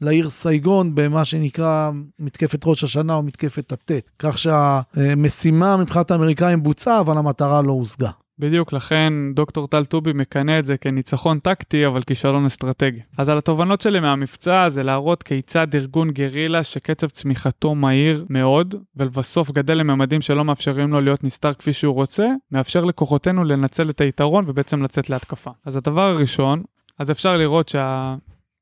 לעיר 0.00 0.30
סייגון 0.30 0.94
במה 0.94 1.24
שנקרא 1.24 1.90
מתקפת 2.18 2.60
ראש 2.64 2.84
השנה 2.84 3.14
או 3.14 3.22
מתקפת 3.22 3.72
הטט. 3.72 4.10
כך 4.18 4.38
שהמשימה 4.38 5.76
מבחינת 5.76 6.10
האמריקאים 6.10 6.62
בוצעה, 6.62 7.00
אבל 7.00 7.18
המטרה 7.18 7.62
לא 7.62 7.72
הושגה. 7.72 8.10
בדיוק, 8.38 8.72
לכן 8.72 9.12
דוקטור 9.34 9.66
טל 9.66 9.84
טובי 9.84 10.12
מכנה 10.12 10.58
את 10.58 10.64
זה 10.64 10.76
כניצחון 10.76 11.38
טקטי, 11.38 11.86
אבל 11.86 12.02
כישלון 12.02 12.46
אסטרטגי. 12.46 13.00
אז 13.18 13.28
על 13.28 13.38
התובנות 13.38 13.80
שלי 13.80 14.00
מהמבצע 14.00 14.68
זה 14.68 14.82
להראות 14.82 15.22
כיצד 15.22 15.74
ארגון 15.74 16.10
גרילה 16.10 16.64
שקצב 16.64 17.08
צמיחתו 17.08 17.74
מהיר 17.74 18.26
מאוד, 18.30 18.74
ולבסוף 18.96 19.50
גדל 19.50 19.74
לממדים 19.74 20.20
שלא 20.20 20.44
מאפשרים 20.44 20.92
לו 20.92 21.00
להיות 21.00 21.24
נסתר 21.24 21.54
כפי 21.54 21.72
שהוא 21.72 21.94
רוצה, 21.94 22.26
מאפשר 22.52 22.84
לכוחותינו 22.84 23.44
לנצל 23.44 23.90
את 23.90 24.00
היתרון 24.00 24.44
ובעצם 24.48 24.82
לצאת 24.82 25.10
להתקפה. 25.10 25.50
אז 25.64 25.76
הדבר 25.76 26.02
הראשון, 26.02 26.62
אז 26.98 27.10
אפשר 27.10 27.36
לראות 27.36 27.68
שה... 27.68 28.14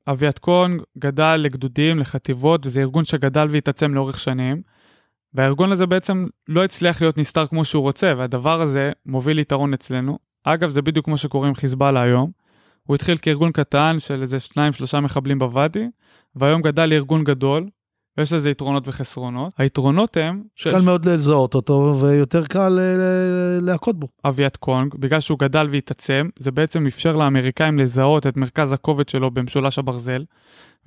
אביעד 0.07 0.39
קונג 0.39 0.81
גדל 0.97 1.35
לגדודים, 1.35 1.99
לחטיבות, 1.99 2.63
זה 2.63 2.81
ארגון 2.81 3.05
שגדל 3.05 3.47
והתעצם 3.49 3.93
לאורך 3.93 4.19
שנים. 4.19 4.61
והארגון 5.33 5.71
הזה 5.71 5.85
בעצם 5.85 6.27
לא 6.47 6.63
הצליח 6.63 7.01
להיות 7.01 7.17
נסתר 7.17 7.47
כמו 7.47 7.65
שהוא 7.65 7.81
רוצה, 7.81 8.13
והדבר 8.17 8.61
הזה 8.61 8.91
מוביל 9.05 9.39
יתרון 9.39 9.73
אצלנו. 9.73 10.17
אגב, 10.43 10.69
זה 10.69 10.81
בדיוק 10.81 11.05
כמו 11.05 11.17
שקורה 11.17 11.47
עם 11.47 11.55
חיזבאללה 11.55 12.01
היום. 12.01 12.31
הוא 12.83 12.95
התחיל 12.95 13.17
כארגון 13.21 13.51
קטן 13.51 13.95
של 13.99 14.21
איזה 14.21 14.39
שניים 14.39 14.73
שלושה 14.73 14.99
מחבלים 14.99 15.39
בוואדי, 15.39 15.87
והיום 16.35 16.61
גדל 16.61 16.85
לארגון 16.85 17.23
גדול, 17.23 17.69
ויש 18.17 18.33
לזה 18.33 18.49
יתרונות 18.49 18.87
וחסרונות. 18.87 19.53
היתרונות 19.57 20.17
הם... 20.17 20.43
ש... 20.55 20.67
קל 20.67 20.81
מאוד 20.81 21.05
לזהות 21.05 21.55
אותו, 21.55 21.95
ויותר 22.01 22.45
קל 22.45 22.79
אה, 22.79 23.61
להכות 23.61 23.99
בו. 23.99 24.07
אביעד 24.25 24.57
קונג, 24.57 24.95
בגלל 24.95 25.19
שהוא 25.19 25.39
גדל 25.39 25.67
והתעצם, 25.71 26.29
זה 26.39 26.51
בעצם 26.51 26.87
אפשר 26.87 27.17
לאמריקאים 27.17 27.79
לזהות 27.79 28.27
את 28.27 28.37
מרכז 28.37 28.73
הכובד 28.73 29.09
שלו 29.09 29.31
במשולש 29.31 29.79
הברזל, 29.79 30.23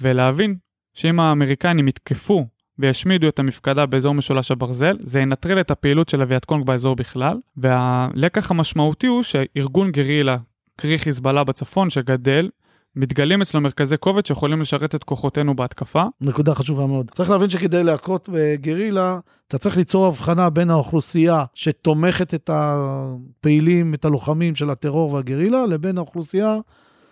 ולהבין 0.00 0.56
שאם 0.94 1.20
האמריקאים 1.20 1.88
יתקפו 1.88 2.46
וישמידו 2.78 3.28
את 3.28 3.38
המפקדה 3.38 3.86
באזור 3.86 4.14
משולש 4.14 4.50
הברזל, 4.50 4.96
זה 5.00 5.20
ינטרל 5.20 5.60
את 5.60 5.70
הפעילות 5.70 6.08
של 6.08 6.22
אביעד 6.22 6.44
קונג 6.44 6.66
באזור 6.66 6.96
בכלל, 6.96 7.36
והלקח 7.56 8.50
המשמעותי 8.50 9.06
הוא 9.06 9.22
שארגון 9.22 9.90
גרילה, 9.90 10.36
קרי 10.76 10.98
חיזבאללה 10.98 11.44
בצפון, 11.44 11.90
שגדל, 11.90 12.48
מתגלים 12.96 13.42
אצלו 13.42 13.60
מרכזי 13.60 13.96
כובד 14.00 14.26
שיכולים 14.26 14.60
לשרת 14.60 14.94
את 14.94 15.04
כוחותינו 15.04 15.56
בהתקפה. 15.56 16.02
נקודה 16.20 16.54
חשובה 16.54 16.86
מאוד. 16.86 17.10
צריך 17.14 17.30
להבין 17.30 17.50
שכדי 17.50 17.84
להכות 17.84 18.28
בגרילה, 18.32 19.18
אתה 19.48 19.58
צריך 19.58 19.76
ליצור 19.76 20.06
הבחנה 20.06 20.50
בין 20.50 20.70
האוכלוסייה 20.70 21.44
שתומכת 21.54 22.34
את 22.34 22.50
הפעילים, 22.52 23.94
את 23.94 24.04
הלוחמים 24.04 24.54
של 24.54 24.70
הטרור 24.70 25.12
והגרילה, 25.12 25.66
לבין 25.66 25.98
האוכלוסייה 25.98 26.56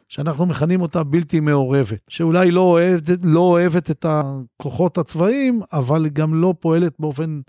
שאנחנו 0.08 0.46
מכנים 0.46 0.82
אותה 0.82 1.02
בלתי 1.02 1.40
מעורבת, 1.40 1.98
שאולי 2.08 2.50
לא 2.50 2.60
אוהבת, 2.60 3.18
לא 3.22 3.40
אוהבת 3.40 3.90
את 3.90 4.06
הכוחות 4.08 4.98
הצבאיים, 4.98 5.62
אבל 5.72 6.08
גם 6.08 6.34
לא 6.34 6.54
פועלת 6.60 6.92
באופן 6.98 7.40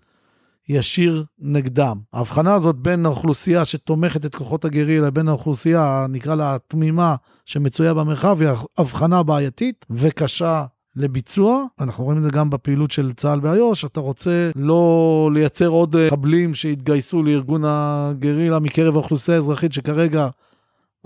ישיר 0.70 1.26
נגדם. 1.40 1.98
ההבחנה 2.14 2.54
הזאת 2.54 2.76
בין 2.76 3.06
האוכלוסייה 3.06 3.66
שתומכת 3.66 4.26
את 4.26 4.36
כוחות 4.36 4.66
הגרילה 4.66 5.08
לבין 5.08 5.28
האוכלוסייה, 5.28 6.06
נקרא 6.10 6.36
לה 6.36 6.56
התמימה, 6.56 7.16
שמצויה 7.46 7.94
במרחב, 7.94 8.42
היא 8.42 8.50
הבחנה 8.78 9.24
בעייתית 9.24 9.86
וקשה 9.90 10.66
לביצוע. 10.96 11.64
אנחנו 11.80 12.04
רואים 12.04 12.18
את 12.18 12.24
זה 12.24 12.30
גם 12.30 12.50
בפעילות 12.50 12.92
של 12.92 13.14
צה"ל 13.14 13.40
באיו"ש, 13.40 13.86
אתה 13.86 14.00
רוצה 14.00 14.52
לא 14.56 15.30
לייצר 15.34 15.68
עוד 15.68 15.96
מחבלים 16.08 16.54
שיתגייסו 16.54 17.24
לארגון 17.24 17.64
הגרילה 17.66 18.60
מקרב 18.60 18.94
האוכלוסייה 18.94 19.38
האזרחית 19.38 19.74
שכרגע 19.74 20.28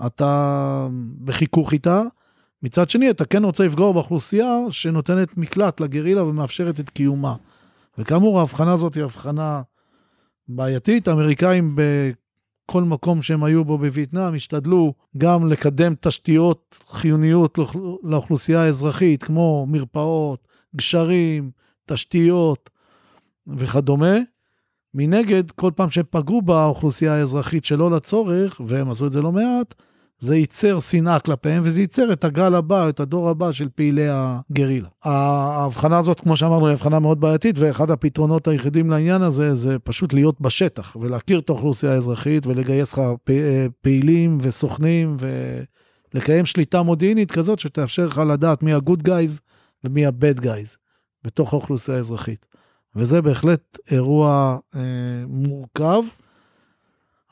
אתה 0.06 0.88
בחיכוך 1.24 1.72
איתה. 1.72 2.02
מצד 2.62 2.90
שני, 2.90 3.10
אתה 3.10 3.24
כן 3.24 3.44
רוצה 3.44 3.66
לפגוע 3.66 3.92
באוכלוסייה 3.92 4.56
שנותנת 4.70 5.36
מקלט 5.36 5.80
לגרילה 5.80 6.24
ומאפשרת 6.24 6.80
את 6.80 6.90
קיומה. 6.90 7.34
וכאמור, 7.98 8.38
ההבחנה 8.38 8.72
הזאת 8.72 8.94
היא 8.94 9.04
הבחנה 9.04 9.62
בעייתית. 10.48 11.08
האמריקאים 11.08 11.76
בכל 11.76 12.82
מקום 12.82 13.22
שהם 13.22 13.44
היו 13.44 13.64
בו 13.64 13.78
בווייטנאם 13.78 14.34
השתדלו 14.34 14.94
גם 15.18 15.46
לקדם 15.46 15.94
תשתיות 16.00 16.76
חיוניות 16.88 17.58
לאוכלוסייה 18.02 18.62
האזרחית, 18.62 19.22
כמו 19.22 19.66
מרפאות, 19.68 20.48
גשרים, 20.76 21.50
תשתיות 21.86 22.70
וכדומה. 23.46 24.16
מנגד, 24.94 25.50
כל 25.50 25.70
פעם 25.76 25.90
שהם 25.90 26.04
פגעו 26.10 26.42
באוכלוסייה 26.42 27.14
האזרחית 27.14 27.64
שלא 27.64 27.90
לצורך, 27.90 28.60
והם 28.66 28.90
עשו 28.90 29.06
את 29.06 29.12
זה 29.12 29.22
לא 29.22 29.32
מעט, 29.32 29.74
זה 30.20 30.36
ייצר 30.36 30.80
שנאה 30.80 31.18
כלפיהם, 31.18 31.62
וזה 31.64 31.80
ייצר 31.80 32.12
את 32.12 32.24
הגל 32.24 32.54
הבא, 32.54 32.88
את 32.88 33.00
הדור 33.00 33.28
הבא 33.28 33.52
של 33.52 33.68
פעילי 33.74 34.06
הגרילה. 34.10 34.88
ההבחנה 35.04 35.98
הזאת, 35.98 36.20
כמו 36.20 36.36
שאמרנו, 36.36 36.66
היא 36.66 36.72
הבחנה 36.72 36.98
מאוד 36.98 37.20
בעייתית, 37.20 37.56
ואחד 37.58 37.90
הפתרונות 37.90 38.48
היחידים 38.48 38.90
לעניין 38.90 39.22
הזה, 39.22 39.54
זה 39.54 39.78
פשוט 39.78 40.12
להיות 40.12 40.40
בשטח, 40.40 40.96
ולהכיר 41.00 41.38
את 41.38 41.48
האוכלוסייה 41.48 41.92
האזרחית, 41.92 42.46
ולגייס 42.46 42.92
לך 42.92 43.02
פעילים 43.80 44.38
וסוכנים, 44.40 45.16
ולקיים 46.14 46.46
שליטה 46.46 46.82
מודיעינית 46.82 47.30
כזאת, 47.32 47.58
שתאפשר 47.58 48.06
לך 48.06 48.18
לדעת 48.18 48.62
מי 48.62 48.72
ה-good 48.72 49.06
guys 49.06 49.40
ומי 49.84 50.06
ה-bad 50.06 50.40
guys, 50.40 50.76
בתוך 51.24 51.52
האוכלוסייה 51.52 51.96
האזרחית. 51.96 52.46
וזה 52.96 53.22
בהחלט 53.22 53.78
אירוע 53.90 54.58
אה, 54.74 54.80
מורכב. 55.28 56.02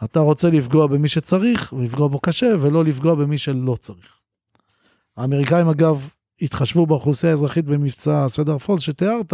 אתה 0.05 0.21
רוצה 0.21 0.51
לפגוע 0.51 0.87
במי 0.87 1.09
שצריך, 1.09 1.73
ולפגוע 1.73 2.09
בו 2.09 2.21
קשה, 2.21 2.55
ולא 2.61 2.85
לפגוע 2.85 3.15
במי 3.15 3.39
שלא 3.39 3.77
צריך. 3.81 4.19
האמריקאים 5.17 5.69
אגב 5.69 6.11
התחשבו 6.43 6.87
באוכלוסייה 6.87 7.33
האזרחית 7.33 7.65
במבצע 7.65 8.29
סדר 8.29 8.59
פולס 8.59 8.83
שתיארת, 8.83 9.33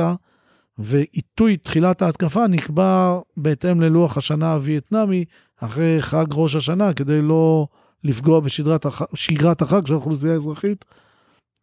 ועיתוי 0.78 1.56
תחילת 1.56 2.02
ההתקפה 2.02 2.46
נקבע 2.46 3.18
בהתאם 3.36 3.80
ללוח 3.80 4.16
השנה 4.16 4.52
הווייטנאמי, 4.52 5.24
אחרי 5.56 5.96
חג 6.02 6.24
ראש 6.32 6.54
השנה, 6.54 6.92
כדי 6.92 7.22
לא 7.22 7.66
לפגוע 8.04 8.40
בשגרת 8.40 9.62
החג 9.62 9.86
של 9.86 9.92
האוכלוסייה 9.92 10.32
האזרחית, 10.32 10.84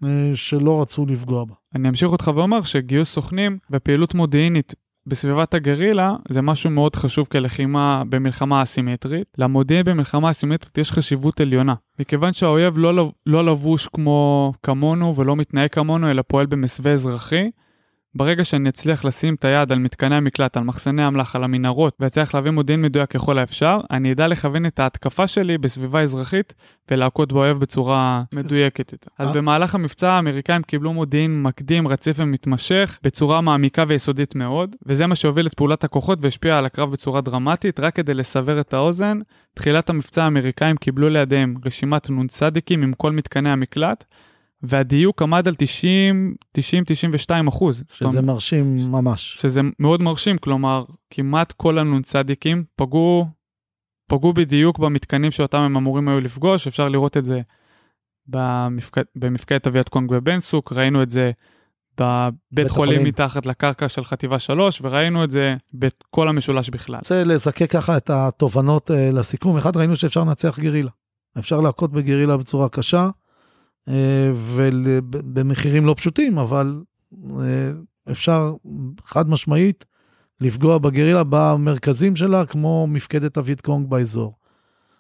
אה, 0.06 0.32
שלא 0.36 0.82
רצו 0.82 1.06
לפגוע 1.06 1.46
בה. 1.46 1.54
אני 1.76 1.90
אמשיך 1.90 2.10
אותך 2.10 2.32
ואומר 2.36 2.64
שגיוס 2.64 3.12
סוכנים 3.12 3.58
ופעילות 3.72 4.14
מודיעינית 4.14 4.76
בסביבת 5.08 5.54
הגרילה 5.54 6.16
זה 6.30 6.42
משהו 6.42 6.70
מאוד 6.70 6.96
חשוב 6.96 7.28
כלחימה 7.32 8.04
במלחמה 8.10 8.64
אסימטרית. 8.64 9.28
למודיעין 9.38 9.84
במלחמה 9.86 10.32
אסימטרית 10.32 10.78
יש 10.78 10.92
חשיבות 10.92 11.42
עליונה. 11.42 11.74
מכיוון 12.00 12.34
שהאויב 12.34 12.78
לא, 12.78 13.12
לא 13.26 13.46
לבוש 13.46 13.88
כמו 13.88 14.54
כמונו 14.64 15.16
ולא 15.16 15.36
מתנהג 15.36 15.70
כמונו 15.70 16.10
אלא 16.10 16.24
פועל 16.28 16.46
במסווה 16.46 16.92
אזרחי, 16.92 17.50
ברגע 18.16 18.44
שאני 18.44 18.70
אצליח 18.70 19.06
לשים 19.06 19.36
את 19.36 19.46
היד 19.46 19.72
על 19.72 19.80
מתקני 19.80 20.16
המקלט, 20.16 20.58
על 20.58 20.64
מחסני 20.64 21.08
אמל"ח, 21.08 21.36
על 21.36 21.44
המנהרות, 21.44 21.98
ואצליח 22.00 22.34
להביא 22.34 22.52
מודיעין 22.52 22.82
מדויק 22.82 23.10
ככל 23.10 23.40
האפשר, 23.40 23.80
אני 23.92 24.12
אדע 24.12 24.28
לכוון 24.28 24.66
את 24.66 24.80
ההתקפה 24.80 25.28
שלי 25.28 25.58
בסביבה 25.58 26.02
אזרחית 26.02 26.54
ולהכות 26.92 27.34
באויב 27.34 27.58
בצורה 27.58 28.24
מדויקת 28.34 28.92
יותר. 28.92 29.10
אז 29.18 29.28
אה. 29.28 29.34
במהלך 29.34 29.76
המבצע 29.76 30.12
האמריקאים 30.12 30.62
קיבלו 30.62 30.94
מודיעין 30.94 31.44
מקדים, 31.44 31.88
רציף 31.88 32.18
ומתמשך, 32.20 33.00
בצורה 33.04 33.42
מעמיקה 33.42 33.84
ויסודית 33.88 34.36
מאוד, 34.36 34.76
וזה 34.86 35.08
מה 35.08 35.16
שהוביל 35.16 35.48
את 35.48 35.54
פעולת 35.54 35.84
הכוחות 35.84 36.20
והשפיע 36.22 36.58
על 36.58 36.66
הקרב 36.66 36.92
בצורה 36.92 37.22
דרמטית. 37.22 37.80
רק 37.80 37.96
כדי 37.96 38.14
לסבר 38.14 38.60
את 38.60 38.74
האוזן, 38.74 39.20
תחילת 39.54 39.90
המבצע 39.90 40.24
האמריקאים 40.24 40.78
קיבלו 40.78 41.10
לידיהם 41.10 41.56
רשימת 41.66 42.10
נ"צ 42.10 42.40
עם 42.70 42.94
כל 42.94 43.12
מתקני 43.12 43.50
המקלט, 43.50 44.06
והדיוק 44.64 45.22
עמד 45.22 45.48
על 45.48 45.54
90-92 46.58 47.50
אחוז. 47.50 47.84
שזה 47.90 48.10
זאת, 48.10 48.24
מרשים 48.24 48.92
ממש. 48.92 49.38
שזה 49.42 49.62
מאוד 49.80 50.02
מרשים, 50.02 50.38
כלומר, 50.38 50.86
כמעט 51.10 51.52
כל 51.52 51.78
הנ"צדיקים 51.78 52.64
פגעו, 52.76 53.26
פגעו 54.08 54.34
בדיוק 54.34 54.80
במתקנים 54.80 55.32
שאותם 55.32 55.58
הם 55.58 55.78
אמורים 55.78 56.08
היו 56.08 56.20
לפגוש, 56.20 56.68
אפשר 56.68 56.88
לראות 56.88 57.18
את 57.18 57.26
זה 57.26 57.42
במפק... 58.28 58.96
במפקדת 59.16 59.68
אביעד 59.68 59.90
קונג 59.90 60.10
בבן 60.10 60.40
סוק, 60.40 60.74
ראינו 60.74 61.04
את 61.04 61.10
זה 61.10 61.32
בבית 61.98 62.70
חולים, 62.70 62.70
חולים 62.70 63.04
מתחת 63.04 63.46
לקרקע 63.46 63.90
של 63.90 64.04
חטיבה 64.04 64.40
3, 64.40 64.82
וראינו 64.82 65.24
את 65.24 65.32
זה 65.32 65.56
בכל 65.74 66.28
המשולש 66.28 66.70
בכלל. 66.70 66.96
אני 66.96 67.00
רוצה 67.00 67.24
לזקק 67.24 67.72
ככה 67.72 67.98
את 67.98 68.10
התובנות 68.10 68.92
uh, 68.92 68.94
לסיכום. 68.94 69.58
אחד, 69.58 69.78
ראינו 69.78 69.96
שאפשר 69.96 70.22
לנצח 70.22 70.60
גרילה. 70.60 70.92
אפשר 71.38 71.62
להכות 71.62 71.92
בגרילה 71.92 72.38
בצורה 72.38 72.70
קשה. 72.70 73.10
אה, 73.88 74.32
ובמחירים 74.36 75.86
לא 75.86 75.94
פשוטים, 75.98 76.38
אבל 76.38 76.82
אה, 77.40 77.72
אפשר 78.12 78.54
חד 79.06 79.30
משמעית 79.30 79.86
לפגוע 80.42 80.78
בגרילה 80.78 81.24
במרכזים 81.30 82.16
שלה, 82.16 82.46
כמו 82.46 82.88
מפקדת 82.88 83.38
הוויטקונג 83.38 83.90
באזור. 83.90 84.36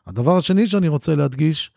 הדבר 0.07 0.37
השני 0.37 0.67
שאני 0.67 0.87
רוצה 0.87 1.15
להדגיש, 1.15 1.71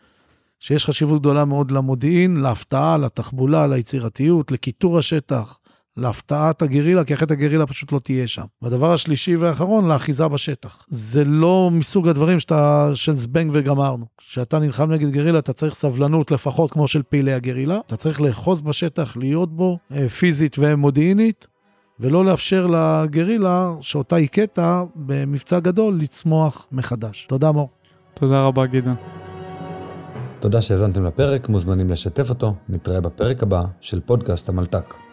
שיש 0.59 0.85
חשיבות 0.85 1.19
גדולה 1.19 1.45
מאוד 1.45 1.71
למודיעין, 1.71 2.37
להפתעה, 2.37 2.97
לתחבולה, 2.97 3.67
ליצירתיות, 3.67 4.51
לקיטור 4.51 4.99
השטח, 4.99 5.57
להפתעת 5.97 6.61
הגרילה, 6.61 7.03
כי 7.03 7.13
אחרת 7.13 7.31
הגרילה 7.31 7.65
פשוט 7.65 7.91
לא 7.91 7.99
תהיה 7.99 8.27
שם. 8.27 8.43
והדבר 8.61 8.93
השלישי 8.93 9.35
והאחרון, 9.35 9.87
לאחיזה 9.87 10.27
בשטח. 10.27 10.85
זה 10.87 11.23
לא 11.23 11.69
מסוג 11.71 12.07
הדברים 12.07 12.39
שאתה, 12.39 12.89
של 12.93 13.15
זבנג 13.15 13.51
וגמרנו. 13.53 14.05
כשאתה 14.17 14.59
נלחם 14.59 14.91
נגד 14.91 15.11
גרילה, 15.11 15.39
אתה 15.39 15.53
צריך 15.53 15.73
סבלנות 15.73 16.31
לפחות 16.31 16.71
כמו 16.71 16.87
של 16.87 17.03
פעילי 17.09 17.33
הגרילה. 17.33 17.79
אתה 17.85 17.97
צריך 17.97 18.21
לאחוז 18.21 18.61
בשטח, 18.61 19.17
להיות 19.17 19.55
בו 19.55 19.77
אה, 19.91 20.07
פיזית 20.09 20.55
ומודיעינית, 20.59 21.47
ולא 21.99 22.25
לאפשר 22.25 22.67
לגרילה, 22.67 23.71
שאותה 23.81 24.15
הכית 24.15 24.59
במבצע 24.95 25.59
גדול, 25.59 25.99
לצמוח 26.01 26.67
מחדש. 26.71 27.25
תודה, 27.29 27.51
מור. 27.51 27.69
תודה 28.13 28.41
רבה, 28.41 28.65
גדעון. 28.65 28.95
תודה 30.39 30.61
שהאזנתם 30.61 31.05
לפרק, 31.05 31.49
מוזמנים 31.49 31.89
לשתף 31.89 32.29
אותו, 32.29 32.55
נתראה 32.69 33.01
בפרק 33.01 33.43
הבא 33.43 33.63
של 33.81 33.99
פודקאסט 33.99 34.49
המלת"ק. 34.49 35.04